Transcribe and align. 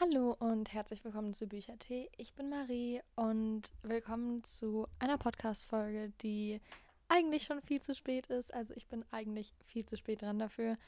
Hallo 0.00 0.36
und 0.38 0.72
herzlich 0.72 1.04
willkommen 1.04 1.34
zu 1.34 1.48
Büchertee. 1.48 2.08
Ich 2.18 2.32
bin 2.34 2.48
Marie 2.48 3.00
und 3.16 3.72
willkommen 3.82 4.44
zu 4.44 4.86
einer 5.00 5.18
Podcast-Folge, 5.18 6.12
die 6.22 6.60
eigentlich 7.08 7.42
schon 7.42 7.60
viel 7.62 7.82
zu 7.82 7.96
spät 7.96 8.28
ist. 8.28 8.54
Also 8.54 8.74
ich 8.76 8.86
bin 8.86 9.04
eigentlich 9.10 9.52
viel 9.64 9.84
zu 9.86 9.96
spät 9.96 10.22
dran 10.22 10.38
dafür. 10.38 10.78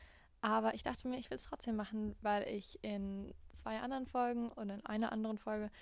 Aber 0.42 0.74
ich 0.74 0.84
dachte 0.84 1.08
mir, 1.08 1.18
ich 1.18 1.28
will 1.28 1.38
es 1.38 1.42
trotzdem 1.42 1.74
machen, 1.74 2.14
weil 2.20 2.46
ich 2.46 2.78
in 2.84 3.34
zwei 3.52 3.80
anderen 3.80 4.06
Folgen 4.06 4.52
oder 4.52 4.74
in 4.74 4.86
einer 4.86 5.10
anderen 5.10 5.38
Folge 5.38 5.72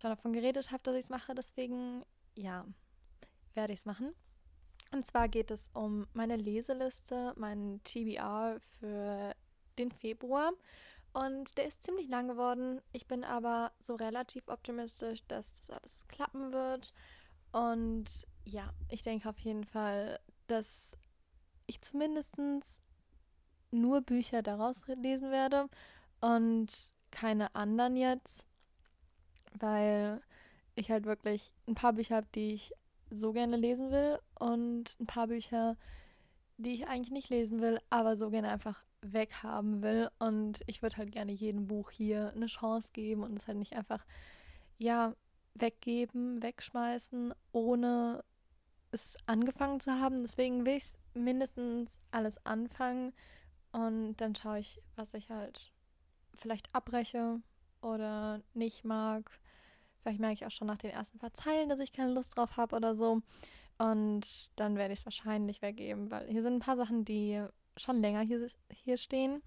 schon 0.00 0.10
davon 0.10 0.32
geredet 0.32 0.72
habe, 0.72 0.82
dass 0.82 0.96
ich 0.96 1.04
es 1.04 1.10
mache. 1.10 1.36
Deswegen, 1.36 2.02
ja, 2.34 2.66
werde 3.54 3.74
ich 3.74 3.78
es 3.78 3.86
machen. 3.86 4.12
Und 4.90 5.06
zwar 5.06 5.28
geht 5.28 5.52
es 5.52 5.70
um 5.72 6.08
meine 6.14 6.34
Leseliste, 6.34 7.32
meinen 7.36 7.80
TBR 7.84 8.58
für 8.80 9.36
den 9.78 9.92
Februar. 9.92 10.52
Und 11.12 11.58
der 11.58 11.66
ist 11.66 11.84
ziemlich 11.84 12.08
lang 12.08 12.28
geworden. 12.28 12.80
Ich 12.92 13.06
bin 13.06 13.22
aber 13.24 13.72
so 13.80 13.94
relativ 13.94 14.48
optimistisch, 14.48 15.22
dass 15.28 15.52
das 15.52 15.70
alles 15.70 16.08
klappen 16.08 16.52
wird. 16.52 16.92
Und 17.52 18.26
ja, 18.44 18.72
ich 18.88 19.02
denke 19.02 19.28
auf 19.28 19.38
jeden 19.38 19.64
Fall, 19.64 20.18
dass 20.46 20.96
ich 21.66 21.82
zumindest 21.82 22.34
nur 23.70 24.00
Bücher 24.00 24.42
daraus 24.42 24.86
lesen 24.86 25.30
werde 25.30 25.68
und 26.20 26.92
keine 27.10 27.54
anderen 27.54 27.96
jetzt, 27.96 28.46
weil 29.58 30.22
ich 30.74 30.90
halt 30.90 31.04
wirklich 31.04 31.52
ein 31.66 31.74
paar 31.74 31.92
Bücher 31.92 32.16
habe, 32.16 32.26
die 32.34 32.54
ich 32.54 32.72
so 33.10 33.32
gerne 33.32 33.56
lesen 33.56 33.90
will 33.90 34.18
und 34.38 34.96
ein 34.98 35.06
paar 35.06 35.26
Bücher, 35.26 35.76
die 36.56 36.72
ich 36.72 36.86
eigentlich 36.86 37.10
nicht 37.10 37.28
lesen 37.28 37.60
will, 37.60 37.78
aber 37.90 38.16
so 38.16 38.30
gerne 38.30 38.48
einfach 38.48 38.82
weghaben 39.02 39.82
will. 39.82 40.08
Und 40.18 40.60
ich 40.66 40.82
würde 40.82 40.96
halt 40.96 41.12
gerne 41.12 41.32
jedem 41.32 41.66
Buch 41.66 41.90
hier 41.90 42.32
eine 42.34 42.46
Chance 42.46 42.90
geben 42.92 43.22
und 43.22 43.36
es 43.36 43.46
halt 43.46 43.58
nicht 43.58 43.74
einfach, 43.74 44.04
ja, 44.78 45.14
weggeben, 45.54 46.42
wegschmeißen, 46.42 47.34
ohne 47.52 48.24
es 48.90 49.16
angefangen 49.26 49.80
zu 49.80 49.92
haben. 50.00 50.18
Deswegen 50.22 50.64
will 50.64 50.76
ich 50.76 50.94
mindestens 51.14 51.98
alles 52.10 52.44
anfangen 52.46 53.12
und 53.72 54.16
dann 54.16 54.34
schaue 54.34 54.60
ich, 54.60 54.80
was 54.96 55.14
ich 55.14 55.30
halt 55.30 55.72
vielleicht 56.34 56.74
abbreche 56.74 57.40
oder 57.80 58.40
nicht 58.54 58.84
mag. 58.84 59.30
Vielleicht 60.00 60.20
merke 60.20 60.34
ich 60.34 60.46
auch 60.46 60.50
schon 60.50 60.66
nach 60.66 60.78
den 60.78 60.90
ersten 60.90 61.18
paar 61.18 61.32
Zeilen, 61.32 61.68
dass 61.68 61.80
ich 61.80 61.92
keine 61.92 62.12
Lust 62.12 62.36
drauf 62.36 62.56
habe 62.56 62.76
oder 62.76 62.94
so. 62.94 63.22
Und 63.78 64.50
dann 64.56 64.76
werde 64.76 64.92
ich 64.92 65.00
es 65.00 65.06
wahrscheinlich 65.06 65.62
weggeben, 65.62 66.10
weil 66.10 66.28
hier 66.28 66.42
sind 66.42 66.54
ein 66.54 66.60
paar 66.60 66.76
Sachen, 66.76 67.04
die 67.04 67.44
schon 67.76 68.00
länger 68.00 68.20
hier, 68.20 68.46
hier 68.72 68.96
stehen. 68.96 69.42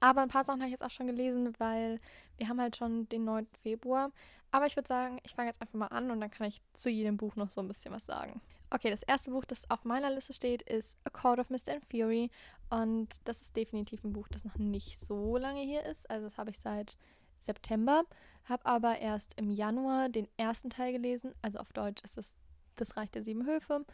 Aber 0.00 0.22
ein 0.22 0.28
paar 0.28 0.44
Sachen 0.44 0.60
habe 0.60 0.68
ich 0.68 0.72
jetzt 0.72 0.84
auch 0.84 0.90
schon 0.90 1.08
gelesen, 1.08 1.52
weil 1.58 2.00
wir 2.36 2.48
haben 2.48 2.60
halt 2.60 2.76
schon 2.76 3.08
den 3.08 3.24
9. 3.24 3.48
Februar. 3.62 4.12
Aber 4.50 4.66
ich 4.66 4.76
würde 4.76 4.86
sagen, 4.86 5.18
ich 5.24 5.34
fange 5.34 5.48
jetzt 5.48 5.60
einfach 5.60 5.74
mal 5.74 5.88
an 5.88 6.10
und 6.10 6.20
dann 6.20 6.30
kann 6.30 6.46
ich 6.46 6.62
zu 6.72 6.88
jedem 6.88 7.16
Buch 7.16 7.36
noch 7.36 7.50
so 7.50 7.60
ein 7.60 7.68
bisschen 7.68 7.92
was 7.92 8.06
sagen. 8.06 8.40
Okay, 8.70 8.90
das 8.90 9.02
erste 9.02 9.30
Buch, 9.30 9.44
das 9.44 9.68
auf 9.70 9.84
meiner 9.84 10.10
Liste 10.10 10.32
steht, 10.32 10.62
ist 10.62 10.98
A 11.04 11.10
Court 11.10 11.38
of 11.38 11.50
Mist 11.50 11.68
and 11.68 11.84
Fury. 11.90 12.30
Und 12.70 13.20
das 13.24 13.40
ist 13.40 13.56
definitiv 13.56 14.04
ein 14.04 14.12
Buch, 14.12 14.28
das 14.28 14.44
noch 14.44 14.56
nicht 14.56 15.00
so 15.00 15.36
lange 15.36 15.62
hier 15.62 15.84
ist. 15.84 16.08
Also 16.10 16.24
das 16.24 16.38
habe 16.38 16.50
ich 16.50 16.60
seit 16.60 16.96
September. 17.38 18.04
Habe 18.44 18.66
aber 18.66 18.98
erst 18.98 19.38
im 19.38 19.50
Januar 19.50 20.08
den 20.08 20.28
ersten 20.36 20.70
Teil 20.70 20.92
gelesen. 20.92 21.34
Also 21.42 21.58
auf 21.58 21.72
Deutsch 21.72 22.02
ist 22.04 22.18
es 22.18 22.34
Das 22.76 22.96
Reich 22.96 23.10
der 23.10 23.24
Sieben 23.24 23.46
Höfe. 23.46 23.84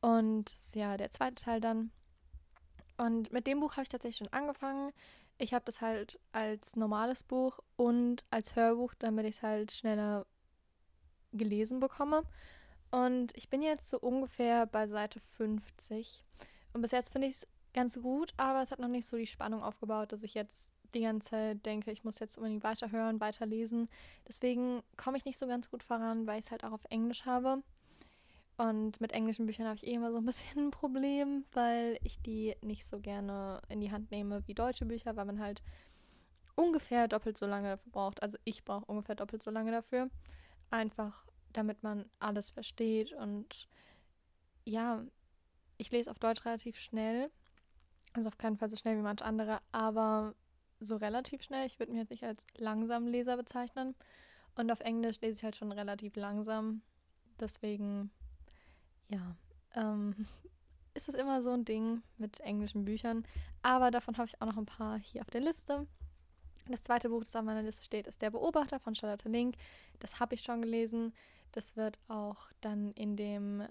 Und 0.00 0.56
ja, 0.74 0.96
der 0.96 1.10
zweite 1.10 1.42
Teil 1.42 1.60
dann. 1.60 1.90
Und 2.96 3.32
mit 3.32 3.46
dem 3.46 3.60
Buch 3.60 3.72
habe 3.72 3.82
ich 3.82 3.88
tatsächlich 3.88 4.18
schon 4.18 4.32
angefangen. 4.32 4.92
Ich 5.38 5.52
habe 5.52 5.64
das 5.64 5.80
halt 5.80 6.18
als 6.32 6.76
normales 6.76 7.22
Buch 7.22 7.58
und 7.76 8.24
als 8.30 8.56
Hörbuch, 8.56 8.94
damit 8.98 9.26
ich 9.26 9.36
es 9.36 9.42
halt 9.42 9.72
schneller 9.72 10.26
gelesen 11.32 11.80
bekomme. 11.80 12.22
Und 12.90 13.36
ich 13.36 13.48
bin 13.50 13.62
jetzt 13.62 13.88
so 13.88 13.98
ungefähr 13.98 14.66
bei 14.66 14.86
Seite 14.86 15.20
50. 15.36 16.24
Und 16.72 16.82
bis 16.82 16.92
jetzt 16.92 17.12
finde 17.12 17.28
ich 17.28 17.36
es 17.36 17.48
ganz 17.74 18.00
gut, 18.00 18.32
aber 18.38 18.62
es 18.62 18.70
hat 18.70 18.78
noch 18.78 18.88
nicht 18.88 19.06
so 19.06 19.16
die 19.16 19.26
Spannung 19.26 19.62
aufgebaut, 19.62 20.12
dass 20.12 20.22
ich 20.22 20.34
jetzt 20.34 20.72
die 20.94 21.02
ganze 21.02 21.30
Zeit 21.30 21.66
denke, 21.66 21.90
ich 21.90 22.04
muss 22.04 22.18
jetzt 22.18 22.38
unbedingt 22.38 22.64
weiterhören, 22.64 23.20
weiterlesen. 23.20 23.88
Deswegen 24.26 24.82
komme 24.96 25.18
ich 25.18 25.24
nicht 25.24 25.38
so 25.38 25.46
ganz 25.46 25.70
gut 25.70 25.82
voran, 25.82 26.26
weil 26.26 26.38
ich 26.38 26.46
es 26.46 26.50
halt 26.50 26.64
auch 26.64 26.72
auf 26.72 26.84
Englisch 26.88 27.26
habe. 27.26 27.62
Und 28.56 29.00
mit 29.00 29.12
englischen 29.12 29.46
Büchern 29.46 29.66
habe 29.66 29.76
ich 29.76 29.86
eh 29.86 29.92
immer 29.92 30.10
so 30.10 30.18
ein 30.18 30.24
bisschen 30.24 30.66
ein 30.66 30.70
Problem, 30.70 31.44
weil 31.52 31.98
ich 32.02 32.20
die 32.22 32.56
nicht 32.62 32.86
so 32.86 33.00
gerne 33.00 33.60
in 33.68 33.80
die 33.80 33.92
Hand 33.92 34.10
nehme 34.10 34.46
wie 34.46 34.54
deutsche 34.54 34.86
Bücher, 34.86 35.16
weil 35.16 35.26
man 35.26 35.40
halt 35.40 35.62
ungefähr 36.54 37.06
doppelt 37.06 37.36
so 37.36 37.46
lange 37.46 37.70
dafür 37.70 37.92
braucht. 37.92 38.22
Also 38.22 38.38
ich 38.44 38.64
brauche 38.64 38.86
ungefähr 38.86 39.14
doppelt 39.14 39.42
so 39.42 39.50
lange 39.50 39.72
dafür. 39.72 40.10
Einfach 40.70 41.26
damit 41.52 41.82
man 41.82 42.06
alles 42.18 42.50
versteht. 42.50 43.12
Und 43.12 43.68
ja, 44.64 45.04
ich 45.78 45.90
lese 45.90 46.10
auf 46.10 46.18
Deutsch 46.18 46.44
relativ 46.44 46.78
schnell. 46.78 47.30
Also 48.14 48.28
auf 48.28 48.38
keinen 48.38 48.56
Fall 48.56 48.70
so 48.70 48.76
schnell 48.76 48.96
wie 48.96 49.02
manche 49.02 49.24
andere, 49.24 49.60
aber 49.72 50.34
so 50.80 50.96
relativ 50.96 51.42
schnell. 51.42 51.66
Ich 51.66 51.78
würde 51.78 51.92
mich 51.92 52.00
jetzt 52.00 52.10
nicht 52.10 52.24
als 52.24 52.46
langsam 52.56 53.06
Leser 53.06 53.36
bezeichnen. 53.36 53.94
Und 54.54 54.70
auf 54.70 54.80
Englisch 54.80 55.20
lese 55.20 55.36
ich 55.36 55.44
halt 55.44 55.56
schon 55.56 55.72
relativ 55.72 56.16
langsam. 56.16 56.82
Deswegen 57.38 58.10
ja, 59.08 59.36
ähm, 59.74 60.26
ist 60.94 61.08
es 61.08 61.14
immer 61.14 61.42
so 61.42 61.50
ein 61.50 61.64
Ding 61.64 62.02
mit 62.18 62.40
englischen 62.40 62.84
Büchern. 62.84 63.26
Aber 63.62 63.90
davon 63.90 64.16
habe 64.16 64.28
ich 64.28 64.40
auch 64.40 64.46
noch 64.46 64.56
ein 64.56 64.66
paar 64.66 64.98
hier 64.98 65.22
auf 65.22 65.30
der 65.30 65.40
Liste. 65.40 65.86
Das 66.68 66.82
zweite 66.82 67.10
Buch, 67.10 67.22
das 67.22 67.36
auf 67.36 67.44
meiner 67.44 67.62
Liste 67.62 67.84
steht, 67.84 68.06
ist 68.06 68.22
Der 68.22 68.30
Beobachter 68.30 68.80
von 68.80 68.94
Charlotte 68.94 69.28
Link. 69.28 69.56
Das 70.00 70.18
habe 70.18 70.34
ich 70.34 70.42
schon 70.42 70.62
gelesen. 70.62 71.12
Das 71.52 71.76
wird 71.76 71.98
auch 72.08 72.50
dann 72.60 72.92
in 72.92 73.16
dem, 73.16 73.62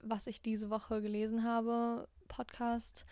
was 0.00 0.26
ich 0.26 0.40
diese 0.40 0.70
Woche 0.70 1.02
gelesen 1.02 1.42
habe, 1.42 2.08
Podcast 2.28 3.04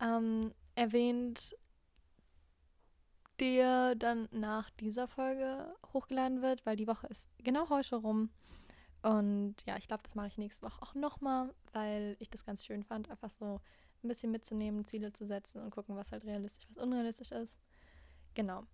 ähm, 0.00 0.52
erwähnt, 0.74 1.56
der 3.40 3.96
dann 3.96 4.28
nach 4.30 4.70
dieser 4.70 5.08
Folge 5.08 5.74
hochgeladen 5.92 6.42
wird, 6.42 6.64
weil 6.64 6.76
die 6.76 6.86
Woche 6.86 7.08
ist 7.08 7.28
genau 7.38 7.68
heute 7.70 7.96
rum. 7.96 8.30
Und 9.02 9.56
ja, 9.66 9.76
ich 9.76 9.88
glaube, 9.88 10.02
das 10.04 10.14
mache 10.14 10.28
ich 10.28 10.38
nächste 10.38 10.64
Woche 10.64 10.80
auch 10.80 10.94
nochmal, 10.94 11.52
weil 11.72 12.16
ich 12.20 12.30
das 12.30 12.44
ganz 12.44 12.64
schön 12.64 12.84
fand, 12.84 13.10
einfach 13.10 13.30
so 13.30 13.60
ein 14.02 14.08
bisschen 14.08 14.30
mitzunehmen, 14.30 14.84
Ziele 14.84 15.12
zu 15.12 15.26
setzen 15.26 15.60
und 15.60 15.70
gucken, 15.70 15.96
was 15.96 16.12
halt 16.12 16.24
realistisch, 16.24 16.68
was 16.68 16.82
unrealistisch 16.82 17.32
ist. 17.32 17.58
Genau. 18.34 18.64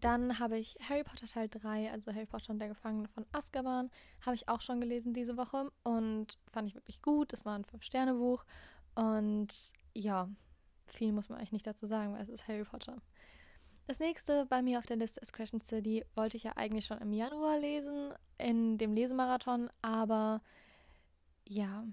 Dann 0.00 0.38
habe 0.40 0.58
ich 0.58 0.76
Harry 0.88 1.04
Potter 1.04 1.26
Teil 1.26 1.48
3, 1.48 1.92
also 1.92 2.12
Harry 2.12 2.26
Potter 2.26 2.50
und 2.52 2.58
der 2.58 2.68
Gefangene 2.68 3.06
von 3.08 3.24
Azkaban, 3.30 3.90
habe 4.22 4.34
ich 4.34 4.48
auch 4.48 4.60
schon 4.60 4.80
gelesen 4.80 5.14
diese 5.14 5.36
Woche 5.36 5.70
und 5.84 6.38
fand 6.50 6.68
ich 6.68 6.74
wirklich 6.74 7.02
gut. 7.02 7.32
Das 7.32 7.44
war 7.44 7.56
ein 7.56 7.64
Fünf-Sterne-Buch 7.64 8.44
und 8.96 9.72
ja, 9.94 10.28
viel 10.86 11.12
muss 11.12 11.28
man 11.28 11.38
eigentlich 11.38 11.52
nicht 11.52 11.66
dazu 11.66 11.86
sagen, 11.86 12.14
weil 12.14 12.22
es 12.22 12.28
ist 12.28 12.48
Harry 12.48 12.64
Potter. 12.64 13.00
Das 13.86 13.98
nächste 13.98 14.46
bei 14.46 14.62
mir 14.62 14.78
auf 14.78 14.86
der 14.86 14.96
Liste 14.96 15.20
ist 15.20 15.32
Crescent 15.32 15.66
City. 15.66 16.04
Wollte 16.14 16.36
ich 16.36 16.44
ja 16.44 16.52
eigentlich 16.56 16.86
schon 16.86 16.98
im 16.98 17.12
Januar 17.12 17.58
lesen, 17.58 18.12
in 18.38 18.78
dem 18.78 18.94
Lesemarathon, 18.94 19.70
aber 19.82 20.40
ja, 21.48 21.84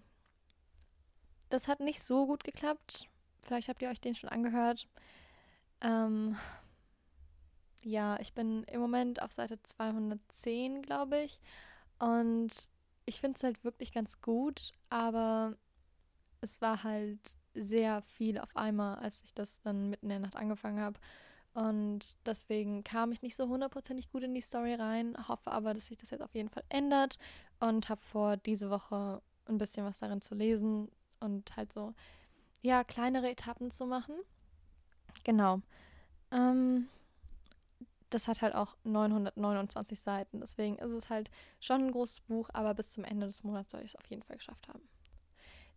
das 1.50 1.68
hat 1.68 1.80
nicht 1.80 2.02
so 2.02 2.28
gut 2.28 2.44
geklappt. 2.44 3.10
Vielleicht 3.42 3.70
habt 3.70 3.82
ihr 3.82 3.90
euch 3.90 4.02
den 4.02 4.16
schon 4.16 4.30
angehört. 4.30 4.88
Ähm, 5.82 6.38
ja, 7.84 8.20
ich 8.20 8.34
bin 8.34 8.64
im 8.66 8.82
Moment 8.82 9.22
auf 9.22 9.32
Seite 9.32 9.62
210, 9.64 10.82
glaube 10.82 11.22
ich. 11.22 11.40
Und 11.98 12.70
ich 13.06 13.20
finde 13.20 13.38
es 13.38 13.44
halt 13.44 13.64
wirklich 13.64 13.92
ganz 13.92 14.22
gut, 14.22 14.72
aber 14.90 15.56
es 16.42 16.62
war 16.62 16.84
halt 16.84 17.36
sehr 17.56 18.02
viel 18.04 18.38
auf 18.40 18.56
einmal, 18.56 19.00
als 19.00 19.24
ich 19.24 19.34
das 19.34 19.62
dann 19.62 19.90
mitten 19.90 20.06
in 20.06 20.10
der 20.10 20.20
Nacht 20.20 20.36
angefangen 20.36 20.80
habe. 20.80 21.00
Und 21.60 22.16
deswegen 22.26 22.86
kam 22.86 23.12
ich 23.12 23.22
nicht 23.22 23.36
so 23.36 23.50
hundertprozentig 23.50 24.10
gut 24.10 24.24
in 24.24 24.34
die 24.34 24.40
Story 24.40 24.76
rein. 24.76 25.18
Hoffe 25.28 25.52
aber, 25.52 25.74
dass 25.74 25.88
sich 25.88 25.98
das 25.98 26.10
jetzt 26.10 26.22
auf 26.22 26.34
jeden 26.34 26.48
Fall 26.48 26.64
ändert. 26.70 27.20
Und 27.60 27.90
habe 27.90 28.00
vor, 28.02 28.38
diese 28.38 28.70
Woche 28.70 29.22
ein 29.46 29.58
bisschen 29.58 29.86
was 29.86 30.00
darin 30.00 30.22
zu 30.22 30.36
lesen 30.36 30.90
und 31.20 31.58
halt 31.58 31.74
so, 31.74 31.94
ja, 32.62 32.86
kleinere 32.86 33.30
Etappen 33.30 33.72
zu 33.72 33.86
machen. 33.86 34.16
Genau. 35.26 35.60
Ähm, 36.32 36.88
das 38.10 38.30
hat 38.30 38.42
halt 38.42 38.56
auch 38.56 38.78
929 38.86 40.00
Seiten. 40.00 40.40
Deswegen 40.40 40.78
ist 40.78 40.94
es 40.94 41.10
halt 41.10 41.30
schon 41.60 41.88
ein 41.88 41.92
großes 41.92 42.22
Buch, 42.22 42.50
aber 42.54 42.74
bis 42.74 42.94
zum 42.94 43.04
Ende 43.04 43.26
des 43.26 43.44
Monats 43.44 43.72
soll 43.72 43.82
ich 43.82 43.96
es 43.96 43.96
auf 43.98 44.06
jeden 44.06 44.24
Fall 44.24 44.38
geschafft 44.38 44.70
haben. 44.70 44.88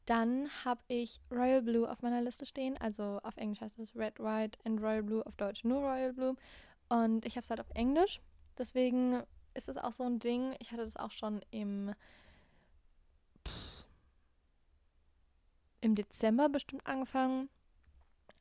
Dann 0.06 0.48
habe 0.64 0.80
ich 0.88 1.20
Royal 1.30 1.62
Blue 1.62 1.88
auf 1.88 2.02
meiner 2.02 2.22
Liste 2.22 2.46
stehen. 2.46 2.76
Also 2.78 3.20
auf 3.22 3.36
Englisch 3.36 3.60
heißt 3.60 3.78
es 3.78 3.94
Red, 3.94 4.18
White 4.18 4.58
and 4.64 4.80
Royal 4.80 5.02
Blue, 5.02 5.26
auf 5.26 5.36
Deutsch 5.36 5.64
nur 5.64 5.80
Royal 5.80 6.12
Blue. 6.12 6.36
Und 6.88 7.24
ich 7.24 7.36
habe 7.36 7.44
es 7.44 7.50
halt 7.50 7.60
auf 7.60 7.70
Englisch. 7.74 8.20
Deswegen 8.58 9.22
ist 9.54 9.68
es 9.68 9.76
auch 9.76 9.92
so 9.92 10.04
ein 10.04 10.18
Ding. 10.18 10.54
Ich 10.58 10.72
hatte 10.72 10.84
das 10.84 10.96
auch 10.96 11.10
schon 11.10 11.40
im, 11.50 11.94
im 15.80 15.94
Dezember 15.94 16.48
bestimmt 16.48 16.86
angefangen. 16.86 17.48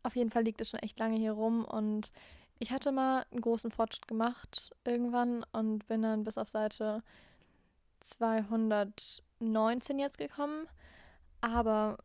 Auf 0.04 0.16
jeden 0.16 0.32
Fall 0.32 0.44
liegt 0.44 0.62
es 0.62 0.70
schon 0.70 0.80
echt 0.80 1.00
lange 1.00 1.18
hier 1.18 1.34
rum 1.34 1.64
und 1.64 2.12
ich 2.58 2.72
hatte 2.72 2.92
mal 2.92 3.26
einen 3.32 3.42
großen 3.42 3.72
Fortschritt 3.72 4.08
gemacht 4.08 4.72
irgendwann 4.84 5.46
und 5.52 5.88
bin 5.88 6.02
dann 6.02 6.24
bis 6.24 6.38
auf 6.38 6.50
Seite 6.50 7.04
219 8.00 10.00
jetzt 10.00 10.18
gekommen. 10.18 10.68
Aber 11.42 11.98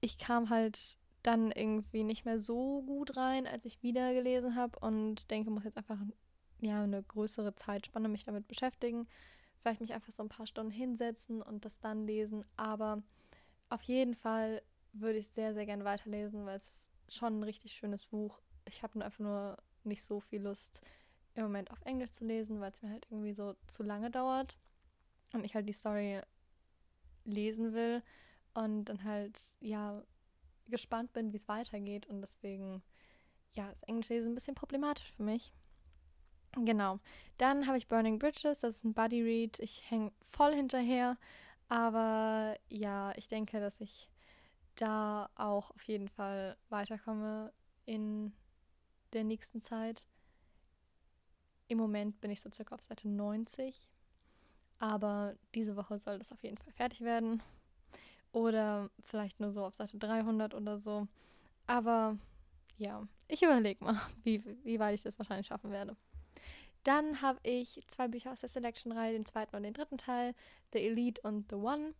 ich 0.00 0.18
kam 0.18 0.50
halt 0.50 0.98
dann 1.22 1.50
irgendwie 1.50 2.04
nicht 2.04 2.24
mehr 2.24 2.38
so 2.38 2.82
gut 2.82 3.16
rein, 3.16 3.46
als 3.46 3.64
ich 3.64 3.82
wieder 3.82 4.12
gelesen 4.14 4.54
habe 4.54 4.78
und 4.78 5.30
denke, 5.30 5.50
muss 5.50 5.64
jetzt 5.64 5.76
einfach 5.76 5.98
ja, 6.60 6.82
eine 6.82 7.02
größere 7.02 7.54
Zeitspanne 7.54 8.08
mich 8.08 8.24
damit 8.24 8.46
beschäftigen. 8.48 9.08
Vielleicht 9.60 9.80
mich 9.80 9.94
einfach 9.94 10.12
so 10.12 10.22
ein 10.22 10.28
paar 10.28 10.46
Stunden 10.46 10.70
hinsetzen 10.70 11.42
und 11.42 11.64
das 11.64 11.80
dann 11.80 12.06
lesen. 12.06 12.44
Aber 12.56 13.02
auf 13.68 13.82
jeden 13.82 14.14
Fall 14.14 14.62
würde 14.92 15.18
ich 15.18 15.28
sehr, 15.28 15.54
sehr 15.54 15.66
gerne 15.66 15.84
weiterlesen, 15.84 16.46
weil 16.46 16.56
es 16.56 16.68
ist 16.68 16.90
schon 17.08 17.40
ein 17.40 17.42
richtig 17.42 17.72
schönes 17.72 18.06
Buch. 18.06 18.40
Ich 18.68 18.82
habe 18.82 19.04
einfach 19.04 19.18
nur 19.18 19.58
nicht 19.84 20.04
so 20.04 20.20
viel 20.20 20.42
Lust, 20.42 20.82
im 21.34 21.42
Moment 21.42 21.70
auf 21.70 21.82
Englisch 21.82 22.12
zu 22.12 22.24
lesen, 22.24 22.60
weil 22.60 22.72
es 22.72 22.82
mir 22.82 22.90
halt 22.90 23.06
irgendwie 23.10 23.34
so 23.34 23.54
zu 23.66 23.82
lange 23.82 24.10
dauert 24.10 24.56
und 25.34 25.44
ich 25.44 25.54
halt 25.54 25.68
die 25.68 25.74
Story 25.74 26.20
lesen 27.24 27.74
will 27.74 28.02
und 28.56 28.86
dann 28.86 29.04
halt, 29.04 29.38
ja, 29.60 30.02
gespannt 30.68 31.12
bin, 31.12 31.32
wie 31.32 31.36
es 31.36 31.48
weitergeht 31.48 32.06
und 32.06 32.20
deswegen, 32.20 32.82
ja, 33.52 33.70
ist 33.70 33.86
Englisch 33.86 34.08
lesen 34.08 34.32
ein 34.32 34.34
bisschen 34.34 34.54
problematisch 34.54 35.12
für 35.12 35.22
mich. 35.22 35.52
Genau. 36.56 36.98
Dann 37.36 37.66
habe 37.66 37.76
ich 37.76 37.86
Burning 37.86 38.18
Bridges, 38.18 38.60
das 38.60 38.76
ist 38.76 38.84
ein 38.84 38.94
Buddy 38.94 39.22
Read. 39.22 39.58
Ich 39.60 39.90
hänge 39.90 40.10
voll 40.22 40.54
hinterher, 40.54 41.18
aber 41.68 42.56
ja, 42.68 43.12
ich 43.16 43.28
denke, 43.28 43.60
dass 43.60 43.80
ich 43.80 44.08
da 44.74 45.28
auch 45.34 45.70
auf 45.70 45.82
jeden 45.82 46.08
Fall 46.08 46.56
weiterkomme 46.70 47.52
in 47.84 48.32
der 49.12 49.24
nächsten 49.24 49.60
Zeit. 49.60 50.06
Im 51.68 51.78
Moment 51.78 52.20
bin 52.20 52.30
ich 52.30 52.40
so 52.40 52.50
circa 52.50 52.74
auf 52.74 52.82
Seite 52.82 53.08
90, 53.08 53.86
aber 54.78 55.34
diese 55.54 55.76
Woche 55.76 55.98
soll 55.98 56.18
das 56.18 56.32
auf 56.32 56.42
jeden 56.42 56.56
Fall 56.56 56.72
fertig 56.72 57.02
werden. 57.02 57.42
Oder 58.36 58.90
vielleicht 59.00 59.40
nur 59.40 59.50
so 59.50 59.64
auf 59.64 59.74
Seite 59.76 59.96
300 59.96 60.52
oder 60.52 60.76
so. 60.76 61.08
Aber 61.66 62.18
ja, 62.76 63.08
ich 63.28 63.42
überlege 63.42 63.82
mal, 63.82 63.98
wie, 64.24 64.44
wie 64.62 64.78
weit 64.78 64.94
ich 64.94 65.02
das 65.02 65.18
wahrscheinlich 65.18 65.46
schaffen 65.46 65.70
werde. 65.70 65.96
Dann 66.84 67.22
habe 67.22 67.40
ich 67.44 67.80
zwei 67.86 68.08
Bücher 68.08 68.32
aus 68.32 68.40
der 68.40 68.50
Selection-Reihe, 68.50 69.14
den 69.14 69.24
zweiten 69.24 69.56
und 69.56 69.62
den 69.62 69.72
dritten 69.72 69.96
Teil, 69.96 70.34
The 70.74 70.80
Elite 70.80 71.22
und 71.22 71.48
The 71.48 71.56
One. 71.56 71.94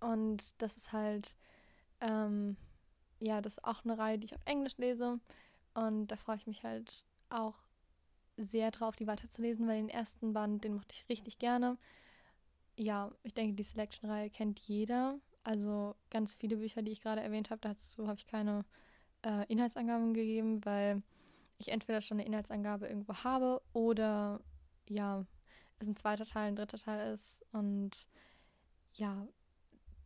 Und 0.00 0.62
das 0.62 0.78
ist 0.78 0.92
halt, 0.92 1.36
ähm, 2.00 2.56
ja, 3.20 3.42
das 3.42 3.58
ist 3.58 3.64
auch 3.64 3.84
eine 3.84 3.98
Reihe, 3.98 4.18
die 4.18 4.24
ich 4.24 4.34
auf 4.34 4.46
Englisch 4.46 4.78
lese. 4.78 5.20
Und 5.74 6.06
da 6.06 6.16
freue 6.16 6.36
ich 6.36 6.46
mich 6.46 6.62
halt 6.62 7.04
auch 7.28 7.56
sehr 8.38 8.70
drauf, 8.70 8.96
die 8.96 9.06
weiterzulesen, 9.06 9.68
weil 9.68 9.76
den 9.76 9.90
ersten 9.90 10.32
Band, 10.32 10.64
den 10.64 10.76
mochte 10.76 10.94
ich 10.94 11.06
richtig 11.10 11.38
gerne. 11.38 11.76
Ja, 12.78 13.10
ich 13.24 13.34
denke, 13.34 13.54
die 13.54 13.64
Selection-Reihe 13.64 14.30
kennt 14.30 14.60
jeder. 14.60 15.18
Also 15.42 15.96
ganz 16.10 16.32
viele 16.32 16.58
Bücher, 16.58 16.80
die 16.80 16.92
ich 16.92 17.00
gerade 17.00 17.20
erwähnt 17.20 17.50
habe, 17.50 17.60
dazu 17.60 18.06
habe 18.06 18.18
ich 18.18 18.26
keine 18.26 18.64
äh, 19.22 19.44
Inhaltsangaben 19.48 20.14
gegeben, 20.14 20.64
weil 20.64 21.02
ich 21.58 21.72
entweder 21.72 22.00
schon 22.00 22.18
eine 22.18 22.26
Inhaltsangabe 22.26 22.86
irgendwo 22.86 23.14
habe 23.24 23.60
oder 23.72 24.40
ja, 24.88 25.26
es 25.80 25.88
ein 25.88 25.96
zweiter 25.96 26.24
Teil, 26.24 26.48
ein 26.48 26.56
dritter 26.56 26.78
Teil 26.78 27.12
ist 27.12 27.44
und 27.50 28.08
ja, 28.92 29.26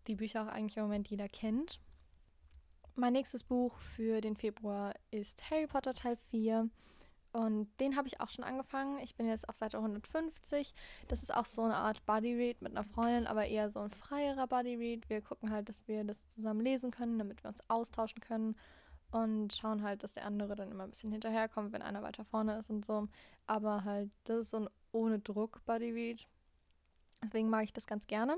die 0.07 0.15
Bücher 0.15 0.43
auch 0.43 0.49
eigentlich 0.49 0.79
im 0.79 0.85
Moment 0.85 1.09
jeder 1.09 1.29
kennt. 1.29 1.79
Mein 2.95 3.13
nächstes 3.13 3.45
Buch 3.45 3.77
für 3.79 4.23
den 4.23 4.37
Februar 4.37 4.95
ist 5.11 5.51
Harry 5.51 5.67
Potter 5.67 5.93
Teil 5.93 6.17
4. 6.17 6.71
Und 7.33 7.69
den 7.81 7.97
habe 7.97 8.09
ich 8.09 8.21
auch 8.21 8.29
schon 8.29 8.45
angefangen. 8.45 8.99
Ich 8.99 9.15
bin 9.15 9.27
jetzt 9.27 9.49
auf 9.49 9.57
Seite 9.57 9.79
150. 9.79 10.75
Das 11.09 11.23
ist 11.23 11.35
auch 11.35 11.47
so 11.47 11.63
eine 11.63 11.77
Art 11.77 12.05
Buddy 12.05 12.35
Read 12.35 12.61
mit 12.61 12.73
einer 12.73 12.85
Freundin, 12.85 13.27
aber 13.27 13.47
eher 13.47 13.71
so 13.71 13.81
ein 13.81 13.91
freierer 13.91 14.47
Buddy 14.47 14.77
Read. 14.77 15.09
Wir 15.09 15.23
gucken 15.23 15.51
halt, 15.51 15.69
dass 15.69 15.89
wir 15.89 16.05
das 16.05 16.29
zusammen 16.29 16.61
lesen 16.61 16.91
können, 16.91 17.19
damit 17.19 17.43
wir 17.43 17.49
uns 17.49 17.61
austauschen 17.69 18.21
können 18.21 18.55
und 19.13 19.55
schauen 19.55 19.83
halt, 19.83 20.03
dass 20.03 20.13
der 20.13 20.27
andere 20.27 20.57
dann 20.57 20.71
immer 20.71 20.85
ein 20.85 20.91
bisschen 20.91 21.13
hinterherkommt, 21.13 21.73
wenn 21.73 21.83
einer 21.83 22.03
weiter 22.03 22.25
vorne 22.25 22.59
ist 22.59 22.71
und 22.71 22.85
so. 22.85 23.09
Aber 23.47 23.85
halt, 23.85 24.11
das 24.25 24.41
ist 24.41 24.51
so 24.51 24.59
ein 24.59 24.69
ohne 24.93 25.19
Druck 25.19 25.65
Buddy 25.65 25.91
Read. 25.91 26.27
Deswegen 27.23 27.49
mag 27.49 27.65
ich 27.65 27.73
das 27.73 27.87
ganz 27.87 28.07
gerne. 28.07 28.37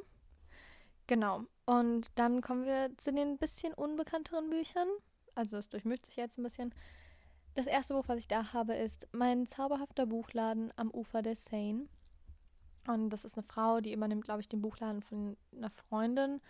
Genau. 1.06 1.44
Und 1.64 2.10
dann 2.16 2.40
kommen 2.42 2.64
wir 2.64 2.90
zu 2.98 3.12
den 3.12 3.38
bisschen 3.38 3.74
unbekannteren 3.74 4.50
Büchern. 4.50 4.88
Also 5.34 5.56
es 5.56 5.68
durchmischt 5.68 6.06
sich 6.06 6.16
jetzt 6.16 6.38
ein 6.38 6.44
bisschen. 6.44 6.74
Das 7.54 7.66
erste 7.66 7.94
Buch, 7.94 8.08
was 8.08 8.18
ich 8.18 8.26
da 8.26 8.52
habe, 8.52 8.74
ist 8.74 9.06
Mein 9.12 9.46
zauberhafter 9.46 10.06
Buchladen 10.06 10.72
am 10.74 10.90
Ufer 10.90 11.22
der 11.22 11.36
Seine. 11.36 11.86
Und 12.88 13.10
das 13.10 13.24
ist 13.24 13.36
eine 13.36 13.46
Frau, 13.46 13.80
die 13.80 13.92
übernimmt, 13.92 14.24
glaube 14.24 14.40
ich, 14.40 14.48
den 14.48 14.60
Buchladen 14.60 15.02
von 15.02 15.36
einer 15.56 15.70
Freundin. 15.70 16.40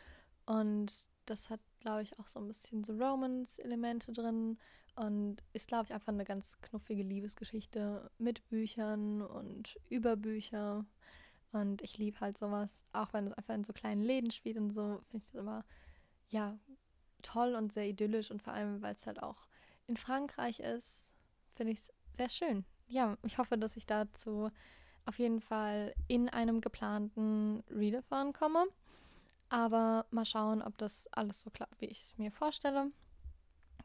Und 0.46 1.06
das 1.26 1.50
hat, 1.50 1.60
glaube 1.80 2.02
ich, 2.02 2.18
auch 2.18 2.28
so 2.28 2.40
ein 2.40 2.48
bisschen 2.48 2.84
so 2.84 2.94
Romance-Elemente 2.94 4.12
drin 4.12 4.58
und 4.96 5.42
ist, 5.52 5.68
glaube 5.68 5.84
ich, 5.84 5.92
einfach 5.92 6.12
eine 6.12 6.24
ganz 6.24 6.60
knuffige 6.62 7.02
Liebesgeschichte 7.02 8.10
mit 8.16 8.46
Büchern 8.48 9.20
und 9.20 9.78
über 9.90 10.16
Bücher. 10.16 10.86
Und 11.52 11.82
ich 11.82 11.98
liebe 11.98 12.18
halt 12.20 12.38
sowas, 12.38 12.86
auch 12.92 13.12
wenn 13.12 13.26
es 13.26 13.34
einfach 13.34 13.54
in 13.54 13.64
so 13.64 13.74
kleinen 13.74 14.00
Läden 14.00 14.30
spielt 14.30 14.56
und 14.56 14.70
so, 14.70 15.02
finde 15.10 15.18
ich 15.18 15.24
das 15.26 15.34
immer, 15.34 15.64
ja, 16.30 16.58
toll 17.22 17.54
und 17.54 17.72
sehr 17.72 17.88
idyllisch 17.88 18.30
und 18.30 18.42
vor 18.42 18.54
allem, 18.54 18.80
weil 18.82 18.94
es 18.94 19.06
halt 19.06 19.22
auch 19.22 19.46
in 19.86 19.96
Frankreich 19.96 20.60
ist, 20.60 21.16
finde 21.54 21.72
ich 21.72 21.80
es 21.80 21.92
sehr 22.10 22.28
schön. 22.28 22.64
Ja, 22.86 23.16
ich 23.22 23.38
hoffe, 23.38 23.58
dass 23.58 23.76
ich 23.76 23.86
dazu 23.86 24.50
auf 25.06 25.18
jeden 25.18 25.40
Fall 25.40 25.94
in 26.08 26.28
einem 26.28 26.60
geplanten 26.60 27.62
Readathon 27.70 28.32
komme. 28.32 28.66
Aber 29.48 30.06
mal 30.10 30.24
schauen, 30.24 30.62
ob 30.62 30.78
das 30.78 31.06
alles 31.12 31.40
so 31.40 31.50
klappt, 31.50 31.80
wie 31.80 31.86
ich 31.86 32.02
es 32.02 32.18
mir 32.18 32.32
vorstelle. 32.32 32.90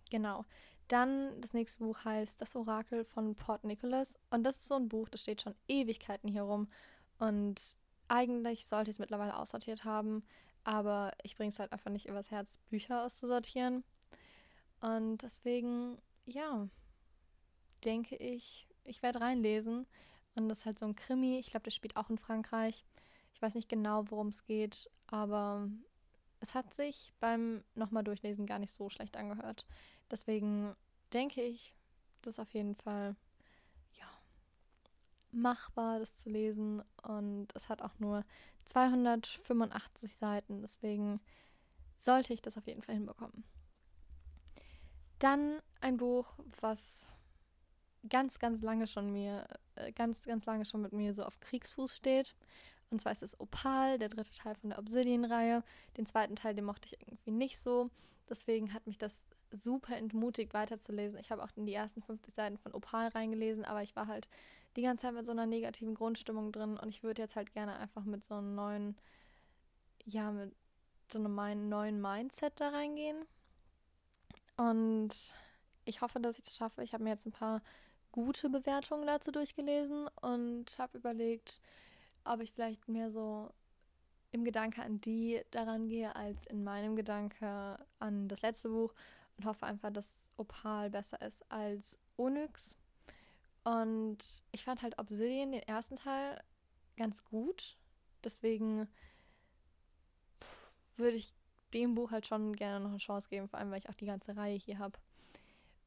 Genau. 0.09 0.45
Dann 0.87 1.39
das 1.41 1.53
nächste 1.53 1.79
Buch 1.79 2.03
heißt 2.03 2.41
Das 2.41 2.55
Orakel 2.55 3.05
von 3.05 3.35
Port 3.35 3.63
Nicholas. 3.63 4.17
Und 4.31 4.43
das 4.43 4.57
ist 4.57 4.67
so 4.67 4.75
ein 4.75 4.89
Buch, 4.89 5.09
das 5.09 5.21
steht 5.21 5.41
schon 5.41 5.55
Ewigkeiten 5.67 6.29
hier 6.29 6.43
rum. 6.43 6.67
Und 7.19 7.77
eigentlich 8.07 8.65
sollte 8.65 8.89
ich 8.89 8.95
es 8.95 8.99
mittlerweile 8.99 9.37
aussortiert 9.37 9.83
haben. 9.83 10.23
Aber 10.63 11.11
ich 11.23 11.35
bringe 11.35 11.49
es 11.49 11.59
halt 11.59 11.71
einfach 11.71 11.91
nicht 11.91 12.07
übers 12.07 12.31
Herz, 12.31 12.57
Bücher 12.69 13.05
auszusortieren. 13.05 13.83
Und 14.81 15.19
deswegen, 15.19 15.97
ja, 16.25 16.67
denke 17.83 18.15
ich, 18.15 18.67
ich 18.83 19.01
werde 19.01 19.21
reinlesen. 19.21 19.87
Und 20.35 20.49
das 20.49 20.59
ist 20.59 20.65
halt 20.65 20.79
so 20.79 20.85
ein 20.85 20.95
Krimi. 20.95 21.37
Ich 21.39 21.47
glaube, 21.47 21.63
der 21.63 21.71
spielt 21.71 21.97
auch 21.97 22.09
in 22.09 22.17
Frankreich. 22.17 22.85
Ich 23.33 23.41
weiß 23.41 23.55
nicht 23.55 23.69
genau, 23.69 24.09
worum 24.09 24.29
es 24.29 24.43
geht, 24.43 24.89
aber 25.07 25.69
es 26.39 26.55
hat 26.55 26.73
sich 26.73 27.13
beim 27.19 27.63
nochmal 27.75 28.03
durchlesen 28.03 28.45
gar 28.45 28.59
nicht 28.59 28.73
so 28.73 28.89
schlecht 28.89 29.17
angehört. 29.17 29.65
Deswegen 30.09 30.75
denke 31.13 31.41
ich, 31.41 31.73
das 32.21 32.35
ist 32.35 32.39
auf 32.39 32.53
jeden 32.53 32.75
Fall 32.75 33.15
ja, 33.93 34.09
machbar, 35.31 35.99
das 35.99 36.15
zu 36.15 36.29
lesen. 36.29 36.81
Und 37.01 37.47
es 37.55 37.69
hat 37.69 37.81
auch 37.81 37.97
nur 37.99 38.25
285 38.65 40.15
Seiten. 40.15 40.61
Deswegen 40.61 41.19
sollte 41.97 42.33
ich 42.33 42.41
das 42.41 42.57
auf 42.57 42.67
jeden 42.67 42.81
Fall 42.81 42.95
hinbekommen. 42.95 43.43
Dann 45.19 45.61
ein 45.81 45.97
Buch, 45.97 46.33
was 46.61 47.07
ganz, 48.07 48.39
ganz 48.39 48.61
lange 48.61 48.87
schon 48.87 49.11
mir, 49.11 49.45
äh, 49.75 49.91
ganz, 49.91 50.25
ganz 50.25 50.45
lange 50.45 50.65
schon 50.65 50.81
mit 50.81 50.93
mir 50.93 51.13
so 51.13 51.23
auf 51.23 51.39
Kriegsfuß 51.39 51.95
steht. 51.95 52.35
Und 52.89 53.01
zwar 53.01 53.11
ist 53.11 53.23
es 53.23 53.39
Opal, 53.39 53.99
der 53.99 54.09
dritte 54.09 54.33
Teil 54.33 54.55
von 54.55 54.71
der 54.71 54.79
Obsidian-Reihe. 54.79 55.63
Den 55.97 56.05
zweiten 56.05 56.35
Teil, 56.35 56.55
den 56.55 56.65
mochte 56.65 56.87
ich 56.87 56.99
irgendwie 57.01 57.31
nicht 57.31 57.59
so. 57.59 57.89
Deswegen 58.29 58.73
hat 58.73 58.87
mich 58.87 58.97
das 58.97 59.27
super 59.51 59.95
entmutigt, 59.95 60.53
weiterzulesen. 60.53 61.19
Ich 61.19 61.31
habe 61.31 61.43
auch 61.43 61.49
in 61.55 61.65
die 61.65 61.73
ersten 61.73 62.01
50 62.01 62.33
Seiten 62.33 62.57
von 62.57 62.73
Opal 62.73 63.09
reingelesen, 63.09 63.65
aber 63.65 63.83
ich 63.83 63.95
war 63.95 64.07
halt 64.07 64.29
die 64.75 64.83
ganze 64.83 65.03
Zeit 65.03 65.15
mit 65.15 65.25
so 65.25 65.31
einer 65.31 65.45
negativen 65.45 65.95
Grundstimmung 65.95 66.51
drin 66.51 66.77
und 66.77 66.89
ich 66.89 67.03
würde 67.03 67.21
jetzt 67.21 67.35
halt 67.35 67.51
gerne 67.53 67.77
einfach 67.77 68.03
mit 68.05 68.23
so 68.23 68.35
einem 68.35 68.53
neuen, 68.53 68.95
ja, 70.05 70.31
mit 70.31 70.53
so 71.11 71.19
einem 71.19 71.69
neuen 71.69 71.99
Mindset 71.99 72.59
da 72.59 72.69
reingehen. 72.69 73.25
Und 74.59 75.11
ich 75.85 76.01
hoffe, 76.01 76.19
dass 76.19 76.37
ich 76.37 76.43
das 76.43 76.57
schaffe. 76.57 76.83
Ich 76.83 76.93
habe 76.93 77.05
mir 77.05 77.11
jetzt 77.11 77.25
ein 77.25 77.31
paar 77.31 77.61
gute 78.11 78.49
Bewertungen 78.49 79.07
dazu 79.07 79.31
durchgelesen 79.31 80.09
und 80.21 80.77
habe 80.77 80.97
überlegt, 80.97 81.61
ob 82.25 82.41
ich 82.41 82.51
vielleicht 82.51 82.89
mehr 82.89 83.09
so 83.09 83.53
im 84.31 84.43
Gedanke 84.43 84.83
an 84.83 84.99
die 84.99 85.41
daran 85.51 85.87
gehe, 85.87 86.13
als 86.13 86.45
in 86.45 86.65
meinem 86.65 86.97
Gedanke 86.97 87.77
an 87.99 88.27
das 88.27 88.41
letzte 88.41 88.67
Buch 88.67 88.93
und 89.37 89.45
hoffe 89.45 89.65
einfach, 89.65 89.93
dass 89.93 90.33
Opal 90.35 90.89
besser 90.89 91.21
ist 91.21 91.49
als 91.49 91.97
Onyx. 92.17 92.75
Und 93.63 94.43
ich 94.51 94.65
fand 94.65 94.81
halt 94.81 94.99
Obsidian, 94.99 95.53
den 95.53 95.63
ersten 95.63 95.95
Teil, 95.95 96.43
ganz 96.97 97.23
gut. 97.23 97.77
Deswegen 98.25 98.89
würde 100.97 101.15
ich 101.15 101.33
dem 101.73 101.95
Buch 101.95 102.11
halt 102.11 102.27
schon 102.27 102.55
gerne 102.55 102.79
noch 102.79 102.89
eine 102.89 102.97
Chance 102.99 103.29
geben, 103.29 103.47
vor 103.47 103.59
allem 103.59 103.71
weil 103.71 103.79
ich 103.79 103.89
auch 103.89 103.95
die 103.95 104.05
ganze 104.05 104.35
Reihe 104.35 104.57
hier 104.57 104.79
habe. 104.79 104.97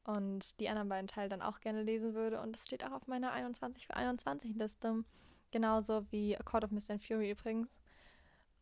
und 0.05 0.59
die 0.59 0.67
anderen 0.69 0.89
beiden 0.89 1.07
Teile 1.07 1.29
dann 1.29 1.41
auch 1.41 1.59
gerne 1.61 1.81
lesen 1.81 2.13
würde. 2.13 2.41
Und 2.41 2.53
das 2.53 2.65
steht 2.65 2.83
auch 2.83 2.91
auf 2.91 3.07
meiner 3.07 3.31
21 3.31 3.87
für 3.87 3.95
21 3.95 4.55
Liste. 4.55 5.03
Genauso 5.51 6.05
wie 6.11 6.35
A 6.35 6.43
Court 6.43 6.63
of 6.65 6.71
Mist 6.71 6.91
and 6.91 7.03
Fury 7.03 7.31
übrigens. 7.31 7.79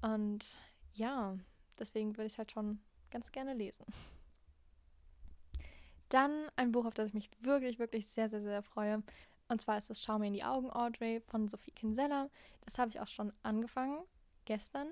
Und 0.02 0.60
ja, 0.94 1.38
deswegen 1.80 2.16
würde 2.18 2.26
ich 2.26 2.34
es 2.34 2.38
halt 2.38 2.52
schon 2.52 2.80
ganz 3.10 3.32
gerne 3.32 3.54
lesen. 3.54 3.86
Dann 6.10 6.48
ein 6.58 6.72
Buch, 6.72 6.86
auf 6.86 6.94
das 6.94 7.08
ich 7.08 7.14
mich 7.14 7.30
wirklich, 7.40 7.80
wirklich 7.80 8.08
sehr, 8.08 8.30
sehr, 8.30 8.42
sehr 8.42 8.62
freue. 8.62 9.02
Und 9.48 9.62
zwar 9.62 9.78
ist 9.78 9.90
das 9.90 10.02
Schau 10.02 10.20
mir 10.20 10.28
in 10.28 10.34
die 10.34 10.44
Augen, 10.44 10.70
Audrey 10.70 11.22
von 11.22 11.48
Sophie 11.48 11.72
Kinsella. 11.72 12.30
Das 12.66 12.78
habe 12.78 12.90
ich 12.90 13.00
auch 13.00 13.08
schon 13.08 13.34
angefangen, 13.44 14.00
gestern. 14.46 14.92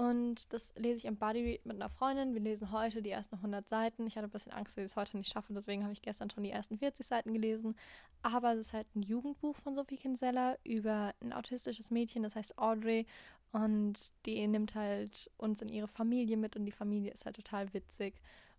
Und 0.00 0.50
das 0.54 0.72
lese 0.76 0.96
ich 0.96 1.04
im 1.04 1.18
Buddy 1.18 1.60
mit 1.64 1.76
einer 1.76 1.90
Freundin. 1.90 2.32
Wir 2.32 2.40
lesen 2.40 2.72
heute 2.72 3.02
die 3.02 3.10
ersten 3.10 3.34
100 3.34 3.68
Seiten. 3.68 4.06
Ich 4.06 4.16
hatte 4.16 4.28
ein 4.28 4.30
bisschen 4.30 4.50
Angst, 4.50 4.74
dass 4.74 4.82
ich 4.82 4.92
es 4.92 4.96
heute 4.96 5.14
nicht 5.18 5.30
schaffe, 5.30 5.52
deswegen 5.52 5.82
habe 5.82 5.92
ich 5.92 6.00
gestern 6.00 6.30
schon 6.30 6.42
die 6.42 6.50
ersten 6.50 6.78
40 6.78 7.06
Seiten 7.06 7.34
gelesen. 7.34 7.76
Aber 8.22 8.54
es 8.54 8.60
ist 8.60 8.72
halt 8.72 8.86
ein 8.96 9.02
Jugendbuch 9.02 9.56
von 9.56 9.74
Sophie 9.74 9.98
Kinsella 9.98 10.56
über 10.64 11.12
ein 11.20 11.34
autistisches 11.34 11.90
Mädchen, 11.90 12.22
das 12.22 12.34
heißt 12.34 12.56
Audrey. 12.56 13.06
Und 13.52 14.10
die 14.24 14.48
nimmt 14.48 14.74
halt 14.74 15.30
uns 15.36 15.60
in 15.60 15.68
ihre 15.68 15.88
Familie 15.88 16.38
mit 16.38 16.56
und 16.56 16.64
die 16.64 16.72
Familie 16.72 17.12
ist 17.12 17.26
halt 17.26 17.36
total 17.36 17.74
witzig. 17.74 18.14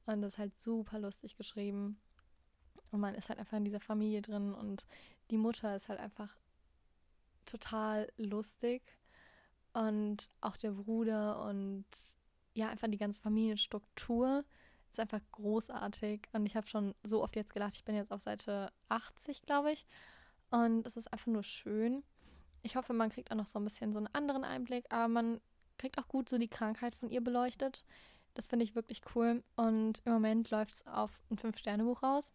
Und 0.06 0.22
das 0.22 0.34
ist 0.34 0.38
halt 0.38 0.56
super 0.60 1.00
lustig 1.00 1.38
geschrieben. 1.38 1.98
Und 2.92 3.00
man 3.00 3.16
ist 3.16 3.30
halt 3.30 3.40
einfach 3.40 3.58
in 3.58 3.66
dieser 3.66 3.80
Familie 3.80 4.22
drin 4.22 4.54
und 4.54 4.86
die 5.32 5.38
Mutter 5.38 5.76
ist 5.76 5.90
halt 5.90 6.02
einfach 6.02 6.30
total 7.48 8.08
lustig. 8.18 8.84
Und 9.74 10.30
auch 10.42 10.58
der 10.58 10.72
Bruder 10.72 11.46
und 11.46 11.86
ja, 12.54 12.70
einfach 12.70 12.90
die 12.90 12.98
ganze 12.98 13.22
Familienstruktur 13.22 14.44
ist 14.92 15.00
einfach 15.00 15.22
großartig. 15.32 16.28
Und 16.34 16.46
ich 16.46 16.56
habe 16.56 16.68
schon 16.68 16.94
so 17.04 17.24
oft 17.24 17.36
jetzt 17.36 17.54
gedacht, 17.54 17.74
ich 17.76 17.86
bin 17.86 17.96
jetzt 17.96 18.12
auf 18.12 18.22
Seite 18.22 18.72
80, 18.90 19.44
glaube 19.44 19.72
ich. 19.72 19.86
Und 20.50 20.86
es 20.86 20.98
ist 20.98 21.12
einfach 21.12 21.28
nur 21.28 21.44
schön. 21.44 22.04
Ich 22.62 22.76
hoffe, 22.76 22.94
man 22.94 23.10
kriegt 23.10 23.32
auch 23.32 23.38
noch 23.38 23.48
so 23.48 23.60
ein 23.60 23.64
bisschen 23.64 23.94
so 23.94 24.00
einen 24.00 24.10
anderen 24.14 24.44
Einblick, 24.44 24.86
aber 24.90 25.08
man 25.08 25.42
kriegt 25.78 25.98
auch 25.98 26.08
gut 26.08 26.30
so 26.30 26.38
die 26.38 26.50
Krankheit 26.50 26.96
von 26.96 27.10
ihr 27.10 27.22
beleuchtet. 27.22 27.86
Das 28.34 28.48
finde 28.48 28.66
ich 28.66 28.76
wirklich 28.76 29.02
cool. 29.16 29.44
Und 29.56 30.02
im 30.06 30.14
Moment 30.14 30.50
läuft 30.52 30.74
es 30.74 30.88
auf 30.88 31.12
ein 31.30 31.38
Fünf-Sterne-Buch 31.38 32.04
raus. 32.04 32.32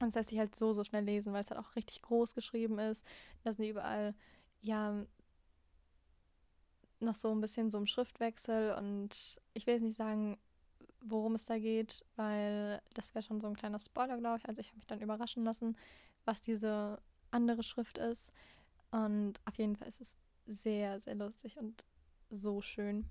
Und 0.00 0.08
das 0.08 0.14
lässt 0.14 0.28
sich 0.30 0.38
halt 0.38 0.54
so, 0.54 0.72
so 0.72 0.84
schnell 0.84 1.04
lesen, 1.04 1.32
weil 1.32 1.42
es 1.42 1.50
halt 1.50 1.60
auch 1.60 1.74
richtig 1.74 2.02
groß 2.02 2.34
geschrieben 2.34 2.78
ist. 2.78 3.06
Da 3.44 3.52
sind 3.52 3.64
überall, 3.64 4.14
ja, 4.60 5.06
noch 7.00 7.14
so 7.14 7.30
ein 7.30 7.40
bisschen 7.40 7.70
so 7.70 7.78
ein 7.78 7.86
Schriftwechsel. 7.86 8.74
Und 8.74 9.40
ich 9.54 9.66
will 9.66 9.74
jetzt 9.74 9.82
nicht 9.82 9.96
sagen, 9.96 10.38
worum 11.00 11.34
es 11.34 11.46
da 11.46 11.58
geht, 11.58 12.04
weil 12.16 12.80
das 12.94 13.14
wäre 13.14 13.22
schon 13.22 13.40
so 13.40 13.46
ein 13.46 13.56
kleiner 13.56 13.80
Spoiler, 13.80 14.18
glaube 14.18 14.38
ich. 14.38 14.48
Also 14.48 14.60
ich 14.60 14.68
habe 14.68 14.76
mich 14.76 14.86
dann 14.86 15.00
überraschen 15.00 15.44
lassen, 15.44 15.76
was 16.24 16.40
diese 16.40 17.00
andere 17.30 17.62
Schrift 17.62 17.98
ist. 17.98 18.32
Und 18.90 19.40
auf 19.44 19.56
jeden 19.56 19.76
Fall 19.76 19.88
ist 19.88 20.00
es 20.00 20.16
sehr, 20.46 21.00
sehr 21.00 21.14
lustig 21.14 21.58
und 21.58 21.84
so 22.30 22.60
schön. 22.60 23.08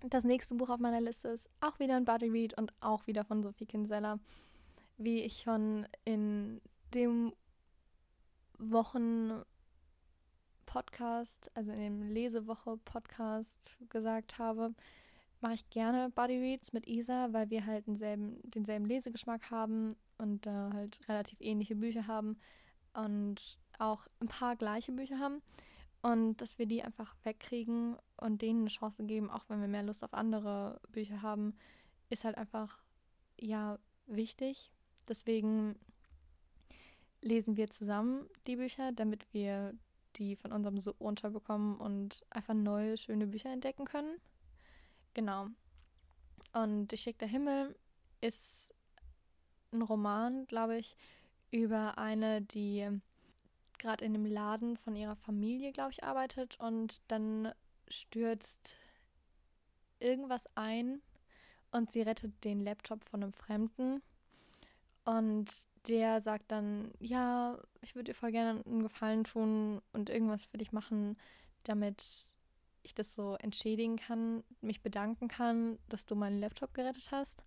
Das 0.00 0.24
nächste 0.24 0.54
Buch 0.54 0.68
auf 0.68 0.78
meiner 0.78 1.00
Liste 1.00 1.28
ist 1.28 1.50
auch 1.60 1.78
wieder 1.80 1.96
ein 1.96 2.04
Buddy 2.04 2.28
Read 2.28 2.56
und 2.56 2.72
auch 2.80 3.06
wieder 3.06 3.24
von 3.24 3.42
Sophie 3.42 3.66
Kinsella. 3.66 4.20
Wie 4.96 5.22
ich 5.22 5.42
schon 5.42 5.86
in 6.04 6.60
dem 6.94 7.32
Wochen-Podcast, 10.68 11.50
also 11.54 11.72
in 11.72 11.80
dem 11.80 12.02
Lesewoche-Podcast 12.10 13.78
gesagt 13.88 14.38
habe, 14.38 14.74
mache 15.40 15.54
ich 15.54 15.70
gerne 15.70 16.10
Buddy 16.10 16.38
Reads 16.38 16.72
mit 16.72 16.86
Isa, 16.86 17.32
weil 17.32 17.48
wir 17.50 17.64
halt 17.64 17.86
denselben, 17.86 18.38
denselben 18.50 18.84
Lesegeschmack 18.84 19.50
haben 19.50 19.96
und 20.18 20.44
da 20.46 20.68
äh, 20.68 20.72
halt 20.72 21.00
relativ 21.08 21.40
ähnliche 21.40 21.76
Bücher 21.76 22.06
haben 22.06 22.38
und 22.92 23.58
auch 23.78 24.06
ein 24.20 24.28
paar 24.28 24.56
gleiche 24.56 24.92
Bücher 24.92 25.18
haben. 25.18 25.42
Und 26.02 26.36
dass 26.36 26.58
wir 26.58 26.66
die 26.66 26.82
einfach 26.82 27.16
wegkriegen 27.24 27.96
und 28.16 28.42
denen 28.42 28.60
eine 28.60 28.70
Chance 28.70 29.04
geben, 29.04 29.30
auch 29.30 29.44
wenn 29.48 29.60
wir 29.60 29.68
mehr 29.68 29.82
Lust 29.82 30.04
auf 30.04 30.14
andere 30.14 30.80
Bücher 30.92 31.22
haben, 31.22 31.54
ist 32.08 32.24
halt 32.24 32.36
einfach, 32.36 32.78
ja, 33.40 33.78
wichtig. 34.06 34.70
Deswegen 35.08 35.76
lesen 37.20 37.56
wir 37.56 37.68
zusammen 37.70 38.28
die 38.46 38.56
Bücher, 38.56 38.92
damit 38.92 39.26
wir 39.32 39.74
die 40.18 40.36
von 40.36 40.52
unserem 40.52 40.78
Sub 40.80 41.00
runterbekommen 41.00 41.76
und 41.76 42.24
einfach 42.30 42.54
neue, 42.54 42.96
schöne 42.96 43.26
Bücher 43.26 43.50
entdecken 43.50 43.84
können. 43.84 44.20
Genau. 45.14 45.48
Und 46.52 46.88
Die 46.88 46.96
Schick 46.96 47.18
der 47.18 47.28
Himmel 47.28 47.76
ist 48.20 48.74
ein 49.72 49.82
Roman, 49.82 50.46
glaube 50.46 50.78
ich, 50.78 50.96
über 51.50 51.98
eine, 51.98 52.42
die 52.42 52.88
gerade 53.78 54.04
in 54.04 54.12
dem 54.12 54.26
Laden 54.26 54.76
von 54.76 54.96
ihrer 54.96 55.16
Familie, 55.16 55.72
glaube 55.72 55.92
ich, 55.92 56.02
arbeitet 56.02 56.58
und 56.58 57.00
dann 57.08 57.52
stürzt 57.88 58.76
irgendwas 60.00 60.44
ein 60.54 61.00
und 61.70 61.90
sie 61.90 62.02
rettet 62.02 62.44
den 62.44 62.60
Laptop 62.60 63.04
von 63.04 63.22
einem 63.22 63.32
Fremden. 63.32 64.02
Und 65.04 65.66
der 65.88 66.20
sagt 66.20 66.50
dann, 66.50 66.92
ja, 67.00 67.58
ich 67.80 67.94
würde 67.94 68.12
dir 68.12 68.14
voll 68.14 68.32
gerne 68.32 68.62
einen 68.64 68.82
Gefallen 68.82 69.24
tun 69.24 69.80
und 69.92 70.10
irgendwas 70.10 70.46
für 70.46 70.58
dich 70.58 70.72
machen, 70.72 71.16
damit 71.64 72.28
ich 72.82 72.94
das 72.94 73.14
so 73.14 73.34
entschädigen 73.36 73.96
kann, 73.96 74.44
mich 74.60 74.82
bedanken 74.82 75.28
kann, 75.28 75.78
dass 75.88 76.06
du 76.06 76.14
meinen 76.14 76.40
Laptop 76.40 76.74
gerettet 76.74 77.10
hast. 77.10 77.42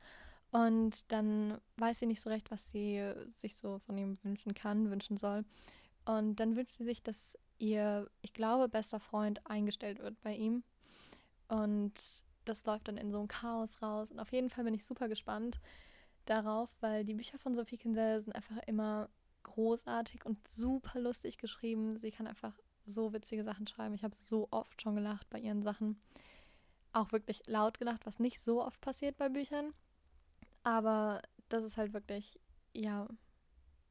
Und 0.52 1.12
dann 1.12 1.60
weiß 1.78 2.00
sie 2.00 2.06
nicht 2.06 2.22
so 2.22 2.30
recht, 2.30 2.52
was 2.52 2.72
sie 2.72 3.02
sich 3.36 3.56
so 3.56 3.80
von 3.80 3.98
ihm 3.98 4.18
wünschen 4.24 4.54
kann, 4.54 4.92
wünschen 4.92 5.18
soll. 5.18 5.46
Und 6.06 6.36
dann 6.40 6.56
wünscht 6.56 6.74
sie 6.74 6.84
sich, 6.84 7.02
dass 7.02 7.38
ihr, 7.58 8.10
ich 8.22 8.34
glaube, 8.34 8.68
bester 8.68 9.00
Freund 9.00 9.46
eingestellt 9.48 10.00
wird 10.00 10.22
bei 10.22 10.36
ihm. 10.36 10.64
Und 11.48 11.94
das 12.46 12.66
läuft 12.66 12.88
dann 12.88 12.98
in 12.98 13.12
so 13.12 13.20
ein 13.20 13.28
Chaos 13.28 13.82
raus. 13.82 14.12
Und 14.12 14.20
auf 14.20 14.32
jeden 14.32 14.50
Fall 14.50 14.64
bin 14.64 14.74
ich 14.74 14.86
super 14.86 15.08
gespannt 15.08 15.60
darauf, 16.32 16.70
weil 16.80 17.04
die 17.04 17.14
Bücher 17.14 17.38
von 17.38 17.54
Sophie 17.54 17.78
Kinsella 17.78 18.20
sind 18.22 18.34
einfach 18.34 18.58
immer 18.66 19.10
großartig 19.44 20.26
und 20.26 20.48
super 20.48 21.00
lustig 21.00 21.38
geschrieben. 21.38 21.98
Sie 21.98 22.12
kann 22.12 22.28
einfach 22.28 22.58
so 22.84 23.14
witzige 23.14 23.44
Sachen 23.44 23.68
schreiben. 23.68 23.94
Ich 23.94 24.04
habe 24.04 24.16
so 24.16 24.48
oft 24.52 24.82
schon 24.82 24.96
gelacht 24.96 25.30
bei 25.30 25.40
ihren 25.40 25.62
Sachen. 25.62 26.00
Auch 26.94 27.12
wirklich 27.12 27.44
laut 27.48 27.80
gelacht, 27.80 28.06
was 28.06 28.20
nicht 28.20 28.40
so 28.40 28.64
oft 28.64 28.80
passiert 28.82 29.18
bei 29.18 29.30
Büchern. 29.30 29.74
Aber 30.64 31.22
das 31.50 31.64
ist 31.64 31.78
halt 31.78 31.94
wirklich, 31.94 32.40
ja, 32.74 33.08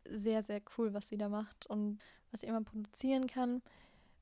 sehr, 0.09 0.42
sehr 0.42 0.62
cool, 0.76 0.94
was 0.94 1.09
sie 1.09 1.18
da 1.18 1.28
macht 1.28 1.66
und 1.66 1.99
was 2.30 2.40
sie 2.40 2.47
immer 2.47 2.62
produzieren 2.62 3.26
kann. 3.26 3.62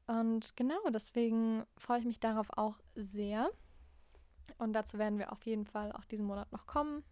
Und 0.06 0.56
genau, 0.56 0.78
deswegen 0.90 1.64
freue 1.76 2.00
ich 2.00 2.06
mich 2.06 2.20
darauf 2.20 2.48
auch 2.56 2.80
sehr. 2.94 3.50
Und 4.56 4.72
dazu 4.72 4.98
werden 4.98 5.18
wir 5.18 5.32
auf 5.32 5.42
jeden 5.44 5.66
Fall 5.66 5.92
auch 5.92 6.04
diesen 6.04 6.26
Monat 6.26 6.50
noch 6.50 6.66
kommen. 6.66 7.04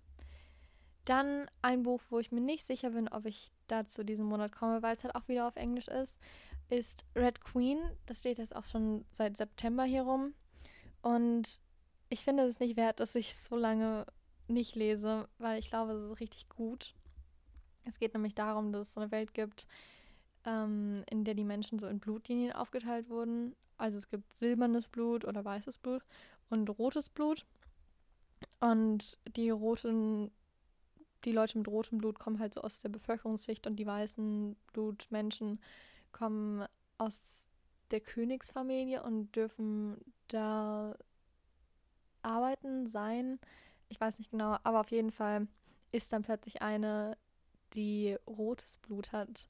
Dann 1.06 1.48
ein 1.62 1.84
Buch, 1.84 2.02
wo 2.10 2.18
ich 2.18 2.32
mir 2.32 2.40
nicht 2.40 2.66
sicher 2.66 2.90
bin, 2.90 3.08
ob 3.08 3.24
ich 3.24 3.52
dazu 3.68 4.04
diesen 4.04 4.26
Monat 4.26 4.52
komme, 4.52 4.82
weil 4.82 4.96
es 4.96 5.04
halt 5.04 5.14
auch 5.14 5.28
wieder 5.28 5.48
auf 5.48 5.56
Englisch 5.56 5.88
ist, 5.88 6.20
ist 6.68 7.06
Red 7.14 7.40
Queen. 7.40 7.78
Das 8.06 8.20
steht 8.20 8.38
jetzt 8.38 8.54
auch 8.54 8.64
schon 8.64 9.04
seit 9.12 9.36
September 9.36 9.84
hier 9.84 10.02
rum. 10.02 10.34
Und 11.02 11.60
ich 12.08 12.24
finde 12.24 12.42
es 12.44 12.58
nicht 12.58 12.76
wert, 12.76 13.00
dass 13.00 13.14
ich 13.14 13.36
so 13.36 13.56
lange 13.56 14.04
nicht 14.48 14.74
lese, 14.74 15.28
weil 15.38 15.58
ich 15.58 15.70
glaube, 15.70 15.92
es 15.92 16.10
ist 16.10 16.20
richtig 16.20 16.48
gut. 16.48 16.94
Es 17.84 17.98
geht 17.98 18.14
nämlich 18.14 18.34
darum, 18.34 18.72
dass 18.72 18.88
es 18.88 18.94
so 18.94 19.00
eine 19.00 19.10
Welt 19.10 19.32
gibt, 19.32 19.66
ähm, 20.44 21.04
in 21.08 21.24
der 21.24 21.34
die 21.34 21.44
Menschen 21.44 21.78
so 21.78 21.86
in 21.86 22.00
Blutlinien 22.00 22.52
aufgeteilt 22.52 23.08
wurden. 23.08 23.54
Also 23.76 23.98
es 23.98 24.08
gibt 24.08 24.36
silbernes 24.36 24.88
Blut 24.88 25.24
oder 25.24 25.44
weißes 25.44 25.78
Blut 25.78 26.02
und 26.50 26.68
rotes 26.68 27.08
Blut. 27.08 27.46
Und 28.60 29.18
die 29.36 29.50
roten, 29.50 30.30
die 31.24 31.32
Leute 31.32 31.58
mit 31.58 31.68
rotem 31.68 31.98
Blut 31.98 32.18
kommen 32.18 32.38
halt 32.38 32.54
so 32.54 32.60
aus 32.60 32.80
der 32.80 32.88
Bevölkerungsschicht 32.88 33.66
und 33.66 33.76
die 33.76 33.86
weißen 33.86 34.56
Blutmenschen 34.72 35.60
kommen 36.12 36.66
aus 36.98 37.48
der 37.90 38.00
Königsfamilie 38.00 39.02
und 39.02 39.34
dürfen 39.34 39.96
da 40.28 40.96
arbeiten, 42.22 42.86
sein. 42.86 43.38
Ich 43.88 44.00
weiß 44.00 44.18
nicht 44.18 44.30
genau, 44.30 44.58
aber 44.62 44.80
auf 44.80 44.90
jeden 44.90 45.12
Fall 45.12 45.46
ist 45.92 46.12
dann 46.12 46.22
plötzlich 46.22 46.62
eine 46.62 47.16
die 47.74 48.16
rotes 48.26 48.78
Blut 48.78 49.12
hat, 49.12 49.48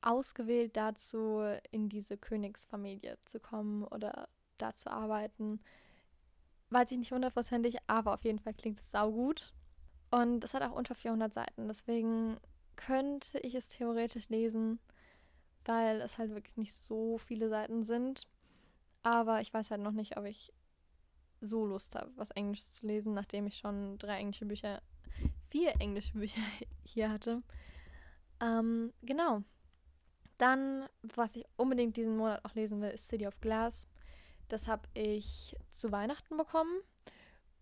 ausgewählt 0.00 0.76
dazu, 0.76 1.42
in 1.70 1.88
diese 1.88 2.16
Königsfamilie 2.16 3.18
zu 3.24 3.40
kommen 3.40 3.84
oder 3.84 4.28
da 4.58 4.74
zu 4.74 4.90
arbeiten. 4.90 5.60
Weiß 6.70 6.90
ich 6.92 6.98
nicht 6.98 7.12
hundertprozentig, 7.12 7.78
aber 7.86 8.14
auf 8.14 8.24
jeden 8.24 8.38
Fall 8.38 8.54
klingt 8.54 8.78
es 8.80 8.90
saugut. 8.90 9.52
Und 10.10 10.42
es 10.44 10.54
hat 10.54 10.62
auch 10.62 10.72
unter 10.74 10.94
400 10.94 11.32
Seiten, 11.32 11.68
deswegen 11.68 12.38
könnte 12.76 13.38
ich 13.40 13.54
es 13.54 13.68
theoretisch 13.68 14.28
lesen, 14.28 14.78
weil 15.64 16.00
es 16.00 16.16
halt 16.16 16.30
wirklich 16.30 16.56
nicht 16.56 16.74
so 16.74 17.18
viele 17.18 17.48
Seiten 17.48 17.82
sind. 17.82 18.26
Aber 19.02 19.40
ich 19.40 19.52
weiß 19.52 19.70
halt 19.70 19.82
noch 19.82 19.92
nicht, 19.92 20.16
ob 20.16 20.24
ich 20.24 20.52
so 21.40 21.66
Lust 21.66 21.94
habe, 21.94 22.10
was 22.16 22.30
Englisches 22.30 22.72
zu 22.72 22.86
lesen, 22.86 23.14
nachdem 23.14 23.46
ich 23.46 23.56
schon 23.58 23.98
drei 23.98 24.18
englische 24.18 24.46
Bücher 24.46 24.82
vier 25.50 25.74
englische 25.80 26.12
Bücher 26.12 26.42
hier 26.84 27.10
hatte. 27.10 27.42
Ähm, 28.40 28.92
genau. 29.02 29.42
Dann, 30.38 30.88
was 31.02 31.36
ich 31.36 31.44
unbedingt 31.56 31.96
diesen 31.96 32.16
Monat 32.16 32.44
auch 32.44 32.54
lesen 32.54 32.80
will, 32.80 32.90
ist 32.90 33.08
City 33.08 33.26
of 33.26 33.40
Glass. 33.40 33.88
Das 34.48 34.68
habe 34.68 34.88
ich 34.94 35.56
zu 35.70 35.90
Weihnachten 35.90 36.36
bekommen 36.36 36.80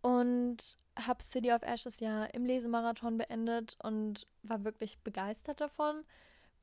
und 0.03 0.79
habe 0.97 1.23
City 1.23 1.53
of 1.53 1.63
Ashes 1.63 2.01
ja 2.01 2.25
im 2.25 2.45
Lesemarathon 2.45 3.19
beendet 3.19 3.77
und 3.83 4.27
war 4.43 4.65
wirklich 4.65 4.99
begeistert 4.99 5.61
davon, 5.61 6.05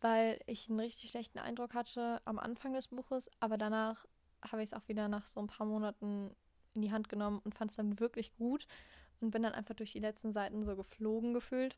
weil 0.01 0.39
ich 0.47 0.69
einen 0.69 0.79
richtig 0.79 1.09
schlechten 1.11 1.39
Eindruck 1.39 1.73
hatte 1.73 2.21
am 2.25 2.39
Anfang 2.39 2.73
des 2.73 2.87
Buches, 2.87 3.29
aber 3.39 3.57
danach 3.57 4.05
habe 4.43 4.63
ich 4.63 4.69
es 4.69 4.73
auch 4.73 4.87
wieder 4.87 5.07
nach 5.07 5.27
so 5.27 5.39
ein 5.39 5.47
paar 5.47 5.67
Monaten 5.67 6.35
in 6.73 6.81
die 6.81 6.91
Hand 6.91 7.09
genommen 7.09 7.41
und 7.43 7.55
fand 7.55 7.71
es 7.71 7.77
dann 7.77 7.99
wirklich 7.99 8.35
gut 8.35 8.67
und 9.21 9.31
bin 9.31 9.43
dann 9.43 9.53
einfach 9.53 9.75
durch 9.75 9.93
die 9.93 9.99
letzten 9.99 10.31
Seiten 10.31 10.65
so 10.65 10.75
geflogen 10.75 11.33
gefühlt. 11.33 11.77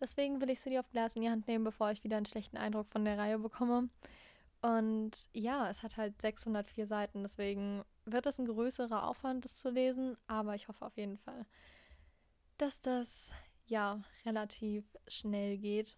Deswegen 0.00 0.40
will 0.40 0.50
ich 0.50 0.60
City 0.60 0.78
of 0.78 0.90
Glass 0.90 1.16
in 1.16 1.22
die 1.22 1.30
Hand 1.30 1.46
nehmen, 1.46 1.64
bevor 1.64 1.92
ich 1.92 2.02
wieder 2.02 2.16
einen 2.16 2.26
schlechten 2.26 2.56
Eindruck 2.56 2.88
von 2.90 3.04
der 3.04 3.18
Reihe 3.18 3.38
bekomme. 3.38 3.88
Und 4.60 5.12
ja, 5.32 5.70
es 5.70 5.82
hat 5.82 5.96
halt 5.96 6.20
604 6.20 6.86
Seiten, 6.86 7.22
deswegen 7.22 7.84
wird 8.04 8.26
es 8.26 8.38
ein 8.38 8.46
größerer 8.46 9.06
Aufwand, 9.08 9.44
das 9.44 9.56
zu 9.56 9.70
lesen, 9.70 10.16
aber 10.26 10.54
ich 10.54 10.68
hoffe 10.68 10.84
auf 10.84 10.96
jeden 10.96 11.18
Fall, 11.18 11.46
dass 12.62 12.80
das 12.80 13.32
ja 13.66 14.00
relativ 14.24 14.84
schnell 15.08 15.58
geht. 15.58 15.96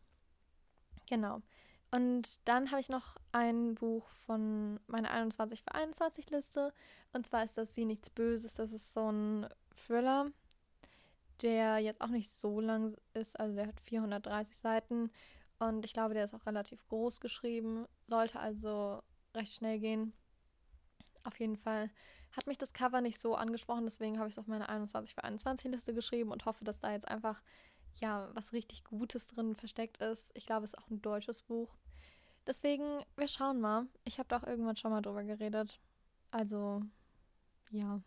Genau. 1.07 1.43
Und 1.91 2.41
dann 2.49 2.71
habe 2.71 2.81
ich 2.81 2.89
noch 2.89 3.17
ein 3.33 3.75
Buch 3.75 4.09
von 4.09 4.81
meiner 4.87 5.11
21 5.11 5.63
für 5.63 5.75
21 5.75 6.31
Liste. 6.31 6.73
Und 7.13 7.27
zwar 7.27 7.45
ist 7.45 7.59
das 7.59 7.75
Sie 7.75 7.85
nichts 7.85 8.09
Böses. 8.09 8.55
Das 8.55 8.73
ist 8.73 8.95
so 8.95 9.13
ein 9.13 9.47
Thriller, 9.77 10.33
der 11.43 11.79
jetzt 11.79 12.01
auch 12.01 12.09
nicht 12.09 12.31
so 12.31 12.61
lang 12.61 12.97
ist. 13.13 13.39
Also 13.39 13.55
der 13.55 13.67
hat 13.67 13.81
430 13.83 14.57
Seiten. 14.57 15.11
Und 15.59 15.85
ich 15.85 15.93
glaube, 15.93 16.15
der 16.15 16.25
ist 16.25 16.35
auch 16.35 16.47
relativ 16.47 16.85
groß 16.87 17.21
geschrieben. 17.21 17.87
Sollte 18.01 18.41
also 18.41 19.03
recht 19.35 19.53
schnell 19.53 19.79
gehen. 19.81 20.15
Auf 21.25 21.41
jeden 21.41 21.57
Fall 21.57 21.91
hat 22.33 22.47
mich 22.47 22.59
das 22.59 22.73
Cover 22.73 23.01
nicht 23.01 23.21
so 23.21 23.35
angesprochen. 23.35 23.85
Deswegen 23.85 24.19
habe 24.19 24.29
ich 24.29 24.35
es 24.35 24.39
auf 24.39 24.47
meine 24.47 24.69
21 24.69 25.15
für 25.15 25.25
21 25.25 25.71
Liste 25.71 25.95
geschrieben 25.95 26.31
und 26.31 26.45
hoffe, 26.47 26.65
dass 26.65 26.79
da 26.79 26.93
jetzt 26.93 27.09
einfach 27.09 27.41
ja 28.01 28.29
was 28.35 28.53
richtig 28.53 28.85
Gutes 28.85 29.27
drin 29.27 29.55
versteckt 29.55 29.99
ist. 29.99 30.33
Ich 30.37 30.47
glaube, 30.47 30.65
es 30.65 30.75
ist 30.75 30.79
auch 30.79 30.91
ein 30.91 31.03
deutsches 31.03 31.43
Buch. 31.43 31.75
Deswegen, 32.47 33.03
wir 33.17 33.29
schauen 33.29 33.61
mal. 33.61 33.87
Ich 34.05 34.19
habe 34.19 34.29
doch 34.29 34.47
irgendwann 34.47 34.77
schon 34.77 34.91
mal 34.91 35.01
drüber 35.01 35.25
geredet. 35.25 35.81
Also, 36.31 36.83
ja. 37.71 38.01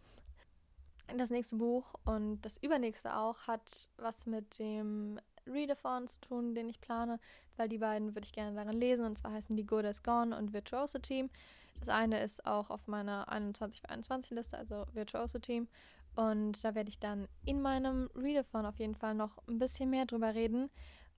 Das 1.15 1.29
nächste 1.29 1.55
Buch 1.55 1.93
und 2.03 2.41
das 2.41 2.57
übernächste 2.57 3.15
auch 3.15 3.47
hat 3.47 3.89
was 3.95 4.25
mit 4.25 4.59
dem 4.59 5.17
Readathon 5.45 6.07
zu 6.09 6.19
tun, 6.19 6.53
den 6.53 6.67
ich 6.67 6.81
plane, 6.81 7.19
weil 7.55 7.69
die 7.69 7.77
beiden 7.77 8.13
würde 8.13 8.25
ich 8.25 8.33
gerne 8.33 8.55
darin 8.55 8.77
lesen. 8.77 9.05
Und 9.05 9.17
zwar 9.17 9.31
heißen 9.31 9.55
die 9.55 9.65
Good 9.65 9.85
as 9.85 10.03
Gone 10.03 10.37
und 10.37 10.51
Virtuosity. 10.51 11.29
Das 11.79 11.89
eine 11.89 12.21
ist 12.21 12.45
auch 12.45 12.69
auf 12.69 12.87
meiner 12.87 13.29
21 13.29 13.81
für 13.81 13.89
21 13.89 14.31
Liste, 14.31 14.57
also 14.57 14.85
Virtuosity. 14.93 15.67
Und 16.15 16.63
da 16.63 16.73
werde 16.73 16.89
ich 16.89 16.99
dann 16.99 17.27
in 17.45 17.61
meinem 17.61 18.09
Readathon 18.15 18.65
auf 18.65 18.79
jeden 18.79 18.95
Fall 18.95 19.13
noch 19.13 19.37
ein 19.47 19.59
bisschen 19.59 19.89
mehr 19.89 20.05
drüber 20.05 20.33
reden. 20.33 20.69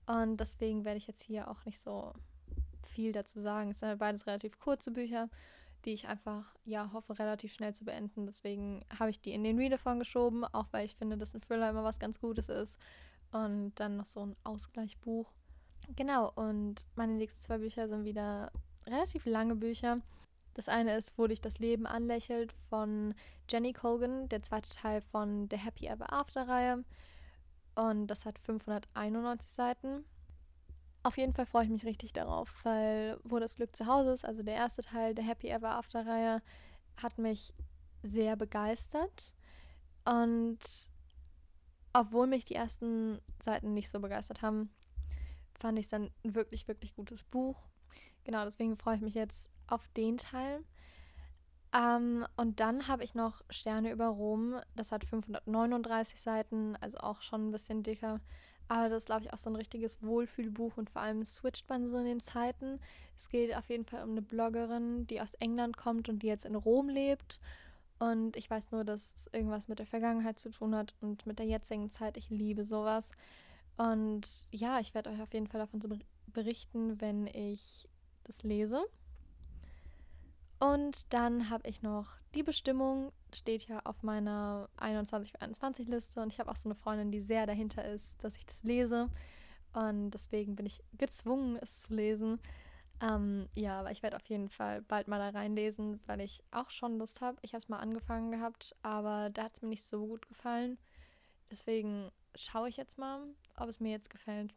Und 0.06 0.38
deswegen 0.38 0.84
werde 0.84 0.98
ich 0.98 1.06
jetzt 1.06 1.22
hier 1.22 1.48
auch 1.48 1.64
nicht 1.64 1.80
so 1.80 2.12
viel 2.82 3.12
dazu 3.12 3.40
sagen. 3.40 3.70
Es 3.70 3.80
sind 3.80 3.88
halt 3.88 3.98
beides 3.98 4.26
relativ 4.26 4.58
kurze 4.58 4.90
Bücher, 4.90 5.30
die 5.84 5.92
ich 5.92 6.08
einfach, 6.08 6.54
ja, 6.64 6.90
hoffe, 6.92 7.18
relativ 7.18 7.54
schnell 7.54 7.74
zu 7.74 7.84
beenden. 7.84 8.26
Deswegen 8.26 8.84
habe 8.98 9.10
ich 9.10 9.20
die 9.20 9.32
in 9.32 9.42
den 9.42 9.58
Readathon 9.58 9.98
geschoben, 9.98 10.44
auch 10.44 10.66
weil 10.72 10.84
ich 10.84 10.96
finde, 10.96 11.16
dass 11.16 11.34
ein 11.34 11.40
Thriller 11.40 11.70
immer 11.70 11.84
was 11.84 11.98
ganz 11.98 12.20
Gutes 12.20 12.48
ist. 12.48 12.78
Und 13.32 13.72
dann 13.76 13.96
noch 13.96 14.06
so 14.06 14.26
ein 14.26 14.36
Ausgleichbuch. 14.44 15.32
Genau, 15.96 16.30
und 16.34 16.86
meine 16.96 17.14
nächsten 17.14 17.40
zwei 17.40 17.58
Bücher 17.58 17.88
sind 17.88 18.04
wieder 18.04 18.52
relativ 18.86 19.24
lange 19.24 19.56
Bücher. 19.56 20.00
Das 20.54 20.68
eine 20.68 20.96
ist, 20.96 21.16
wo 21.16 21.26
dich 21.26 21.40
das 21.40 21.58
Leben 21.58 21.86
anlächelt 21.86 22.52
von 22.68 23.14
Jenny 23.48 23.72
Colgan, 23.72 24.28
der 24.28 24.42
zweite 24.42 24.70
Teil 24.70 25.00
von 25.00 25.48
der 25.48 25.58
Happy 25.58 25.86
Ever 25.86 26.12
After 26.12 26.48
Reihe. 26.48 26.84
Und 27.74 28.08
das 28.08 28.24
hat 28.24 28.38
591 28.38 29.50
Seiten. 29.50 30.04
Auf 31.02 31.16
jeden 31.16 31.32
Fall 31.32 31.46
freue 31.46 31.64
ich 31.64 31.70
mich 31.70 31.86
richtig 31.86 32.12
darauf, 32.12 32.52
weil 32.64 33.18
Wo 33.24 33.38
das 33.38 33.56
Glück 33.56 33.74
zu 33.74 33.86
Hause 33.86 34.10
ist, 34.12 34.24
also 34.24 34.42
der 34.42 34.54
erste 34.54 34.82
Teil 34.82 35.14
der 35.14 35.24
Happy 35.24 35.48
Ever 35.48 35.70
After 35.70 36.06
Reihe, 36.06 36.42
hat 37.00 37.16
mich 37.18 37.54
sehr 38.02 38.36
begeistert. 38.36 39.34
Und 40.04 40.58
obwohl 41.92 42.26
mich 42.26 42.44
die 42.44 42.54
ersten 42.54 43.20
Seiten 43.42 43.74
nicht 43.74 43.90
so 43.90 44.00
begeistert 44.00 44.42
haben, 44.42 44.70
fand 45.58 45.78
ich 45.78 45.86
es 45.86 45.90
dann 45.90 46.10
ein 46.24 46.34
wirklich, 46.34 46.68
wirklich 46.68 46.94
gutes 46.94 47.22
Buch. 47.22 47.56
Genau, 48.24 48.44
deswegen 48.44 48.76
freue 48.76 48.96
ich 48.96 49.02
mich 49.02 49.14
jetzt 49.14 49.50
auf 49.70 49.86
den 49.96 50.16
Teil. 50.16 50.64
Ähm, 51.72 52.26
und 52.36 52.60
dann 52.60 52.88
habe 52.88 53.04
ich 53.04 53.14
noch 53.14 53.42
Sterne 53.48 53.92
über 53.92 54.08
Rom. 54.08 54.56
Das 54.74 54.92
hat 54.92 55.04
539 55.04 56.20
Seiten, 56.20 56.76
also 56.80 56.98
auch 56.98 57.22
schon 57.22 57.48
ein 57.48 57.52
bisschen 57.52 57.82
dicker. 57.82 58.20
Aber 58.68 58.88
das 58.88 59.02
ist, 59.02 59.06
glaube 59.06 59.22
ich, 59.24 59.32
auch 59.32 59.38
so 59.38 59.50
ein 59.50 59.56
richtiges 59.56 60.00
Wohlfühlbuch 60.00 60.76
und 60.76 60.90
vor 60.90 61.02
allem 61.02 61.24
switcht 61.24 61.68
man 61.68 61.88
so 61.88 61.98
in 61.98 62.04
den 62.04 62.20
Zeiten. 62.20 62.78
Es 63.16 63.28
geht 63.28 63.56
auf 63.56 63.68
jeden 63.68 63.84
Fall 63.84 64.04
um 64.04 64.10
eine 64.10 64.22
Bloggerin, 64.22 65.08
die 65.08 65.20
aus 65.20 65.34
England 65.34 65.76
kommt 65.76 66.08
und 66.08 66.22
die 66.22 66.28
jetzt 66.28 66.44
in 66.44 66.54
Rom 66.54 66.88
lebt. 66.88 67.40
Und 67.98 68.36
ich 68.36 68.48
weiß 68.48 68.70
nur, 68.70 68.84
dass 68.84 69.12
es 69.14 69.26
irgendwas 69.32 69.68
mit 69.68 69.78
der 69.80 69.86
Vergangenheit 69.86 70.38
zu 70.38 70.50
tun 70.50 70.74
hat 70.74 70.94
und 71.00 71.26
mit 71.26 71.38
der 71.38 71.46
jetzigen 71.46 71.90
Zeit. 71.90 72.16
Ich 72.16 72.30
liebe 72.30 72.64
sowas. 72.64 73.10
Und 73.76 74.46
ja, 74.52 74.78
ich 74.78 74.94
werde 74.94 75.10
euch 75.10 75.20
auf 75.20 75.34
jeden 75.34 75.48
Fall 75.48 75.60
davon 75.60 76.02
berichten, 76.28 77.00
wenn 77.00 77.26
ich 77.26 77.88
das 78.24 78.42
lese. 78.42 78.84
Und 80.60 81.12
dann 81.12 81.48
habe 81.48 81.68
ich 81.68 81.82
noch 81.82 82.18
die 82.34 82.42
Bestimmung, 82.42 83.12
steht 83.34 83.66
ja 83.66 83.80
auf 83.84 84.02
meiner 84.02 84.68
21 84.76 85.32
für 85.32 85.40
21 85.40 85.88
Liste. 85.88 86.20
Und 86.20 86.32
ich 86.32 86.38
habe 86.38 86.50
auch 86.50 86.56
so 86.56 86.68
eine 86.68 86.74
Freundin, 86.74 87.10
die 87.10 87.20
sehr 87.20 87.46
dahinter 87.46 87.84
ist, 87.84 88.22
dass 88.22 88.36
ich 88.36 88.44
das 88.46 88.62
lese. 88.62 89.08
Und 89.72 90.10
deswegen 90.10 90.56
bin 90.56 90.66
ich 90.66 90.82
gezwungen, 90.92 91.56
es 91.60 91.82
zu 91.82 91.94
lesen. 91.94 92.40
Ähm, 93.00 93.48
ja, 93.54 93.80
aber 93.80 93.90
ich 93.90 94.02
werde 94.02 94.16
auf 94.16 94.26
jeden 94.26 94.50
Fall 94.50 94.82
bald 94.82 95.08
mal 95.08 95.18
da 95.18 95.30
reinlesen, 95.30 96.00
weil 96.06 96.20
ich 96.20 96.42
auch 96.50 96.68
schon 96.68 96.98
Lust 96.98 97.22
habe. 97.22 97.38
Ich 97.40 97.54
habe 97.54 97.62
es 97.62 97.68
mal 97.70 97.78
angefangen 97.78 98.30
gehabt, 98.30 98.76
aber 98.82 99.30
da 99.30 99.44
hat 99.44 99.54
es 99.54 99.62
mir 99.62 99.68
nicht 99.68 99.84
so 99.84 100.06
gut 100.06 100.28
gefallen. 100.28 100.76
Deswegen 101.50 102.10
schaue 102.34 102.68
ich 102.68 102.76
jetzt 102.76 102.98
mal, 102.98 103.22
ob 103.56 103.68
es 103.68 103.80
mir 103.80 103.92
jetzt 103.92 104.10
gefällt. 104.10 104.54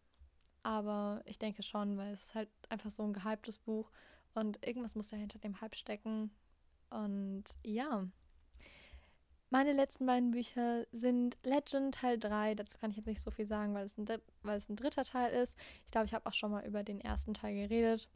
Aber 0.63 1.21
ich 1.25 1.39
denke 1.39 1.63
schon, 1.63 1.97
weil 1.97 2.13
es 2.13 2.23
ist 2.23 2.35
halt 2.35 2.49
einfach 2.69 2.89
so 2.89 3.03
ein 3.03 3.13
gehyptes 3.13 3.59
Buch. 3.59 3.89
Und 4.33 4.65
irgendwas 4.65 4.95
muss 4.95 5.11
ja 5.11 5.17
hinter 5.17 5.39
dem 5.39 5.61
Hype 5.61 5.75
stecken. 5.75 6.31
Und 6.89 7.43
ja. 7.63 8.07
Meine 9.49 9.73
letzten 9.73 10.07
beiden 10.07 10.31
Bücher 10.31 10.87
sind 10.91 11.37
Legend 11.43 11.93
Teil 11.93 12.17
3. 12.17 12.55
Dazu 12.55 12.77
kann 12.79 12.89
ich 12.89 12.97
jetzt 12.97 13.05
nicht 13.05 13.21
so 13.21 13.29
viel 13.29 13.45
sagen, 13.45 13.75
weil 13.75 13.85
es 13.85 13.97
ein, 13.97 14.07
weil 14.41 14.57
es 14.57 14.67
ein 14.69 14.75
dritter 14.75 15.03
Teil 15.03 15.31
ist. 15.31 15.57
Ich 15.85 15.91
glaube, 15.91 16.07
ich 16.07 16.13
habe 16.13 16.25
auch 16.25 16.33
schon 16.33 16.51
mal 16.51 16.65
über 16.65 16.83
den 16.83 16.99
ersten 16.99 17.35
Teil 17.35 17.53
geredet. 17.53 18.09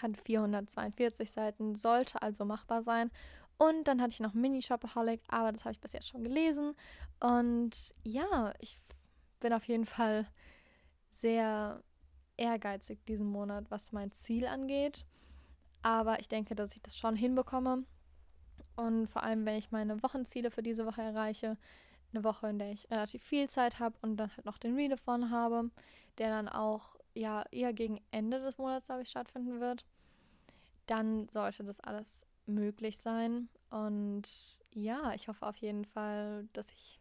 Hat 0.00 0.16
442 0.16 1.30
Seiten, 1.30 1.74
sollte 1.74 2.22
also 2.22 2.44
machbar 2.44 2.82
sein. 2.82 3.10
Und 3.58 3.88
dann 3.88 4.00
hatte 4.00 4.12
ich 4.12 4.20
noch 4.20 4.34
Mini 4.34 4.62
Shopaholic, 4.62 5.22
aber 5.28 5.52
das 5.52 5.64
habe 5.64 5.72
ich 5.72 5.80
bis 5.80 5.92
jetzt 5.92 6.08
schon 6.08 6.22
gelesen. 6.22 6.74
Und 7.20 7.94
ja, 8.02 8.52
ich 8.60 8.80
bin 9.40 9.52
auf 9.52 9.64
jeden 9.64 9.86
Fall 9.86 10.28
sehr 11.10 11.82
ehrgeizig 12.36 13.04
diesen 13.06 13.26
Monat, 13.26 13.70
was 13.70 13.92
mein 13.92 14.10
Ziel 14.12 14.46
angeht. 14.46 15.06
Aber 15.84 16.18
ich 16.18 16.28
denke, 16.28 16.54
dass 16.54 16.74
ich 16.74 16.80
das 16.80 16.96
schon 16.96 17.14
hinbekomme. 17.14 17.84
Und 18.74 19.06
vor 19.06 19.22
allem, 19.22 19.44
wenn 19.44 19.58
ich 19.58 19.70
meine 19.70 20.02
Wochenziele 20.02 20.50
für 20.50 20.62
diese 20.62 20.86
Woche 20.86 21.02
erreiche, 21.02 21.58
eine 22.12 22.24
Woche, 22.24 22.48
in 22.48 22.58
der 22.58 22.72
ich 22.72 22.90
relativ 22.90 23.22
viel 23.22 23.50
Zeit 23.50 23.80
habe 23.80 23.94
und 24.00 24.16
dann 24.16 24.34
halt 24.34 24.46
noch 24.46 24.56
den 24.56 24.76
Readathon 24.76 25.30
habe, 25.30 25.70
der 26.16 26.30
dann 26.30 26.48
auch 26.48 26.96
ja 27.12 27.44
eher 27.50 27.74
gegen 27.74 28.00
Ende 28.12 28.40
des 28.40 28.56
Monats, 28.56 28.86
glaube 28.86 29.02
ich, 29.02 29.10
stattfinden 29.10 29.60
wird, 29.60 29.84
dann 30.86 31.28
sollte 31.28 31.64
das 31.64 31.80
alles 31.80 32.26
möglich 32.46 32.96
sein. 32.96 33.50
Und 33.68 34.26
ja, 34.72 35.12
ich 35.12 35.28
hoffe 35.28 35.46
auf 35.46 35.56
jeden 35.58 35.84
Fall, 35.84 36.48
dass 36.54 36.70
ich 36.70 36.98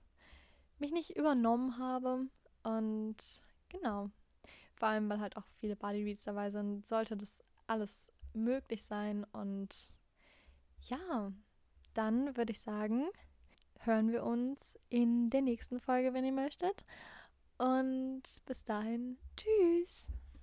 mich 0.77 0.91
nicht 0.91 1.15
übernommen 1.15 1.77
habe. 1.77 2.27
Und 2.63 3.15
genau. 3.69 4.09
Vor 4.75 4.89
allem, 4.89 5.09
weil 5.09 5.21
halt 5.21 5.37
auch 5.37 5.45
viele 5.61 5.77
Bodyreads 5.77 6.25
dabei 6.25 6.49
sind, 6.49 6.85
sollte 6.85 7.15
das 7.15 7.41
alles 7.65 8.11
möglich 8.33 8.83
sein. 8.83 9.23
Und 9.31 9.97
ja, 10.81 11.31
dann 11.93 12.35
würde 12.37 12.51
ich 12.51 12.61
sagen, 12.61 13.05
hören 13.79 14.11
wir 14.11 14.23
uns 14.23 14.79
in 14.89 15.29
der 15.29 15.41
nächsten 15.41 15.79
Folge, 15.79 16.13
wenn 16.13 16.25
ihr 16.25 16.31
möchtet. 16.31 16.85
Und 17.57 18.23
bis 18.45 18.63
dahin, 18.63 19.17
tschüss. 19.37 20.07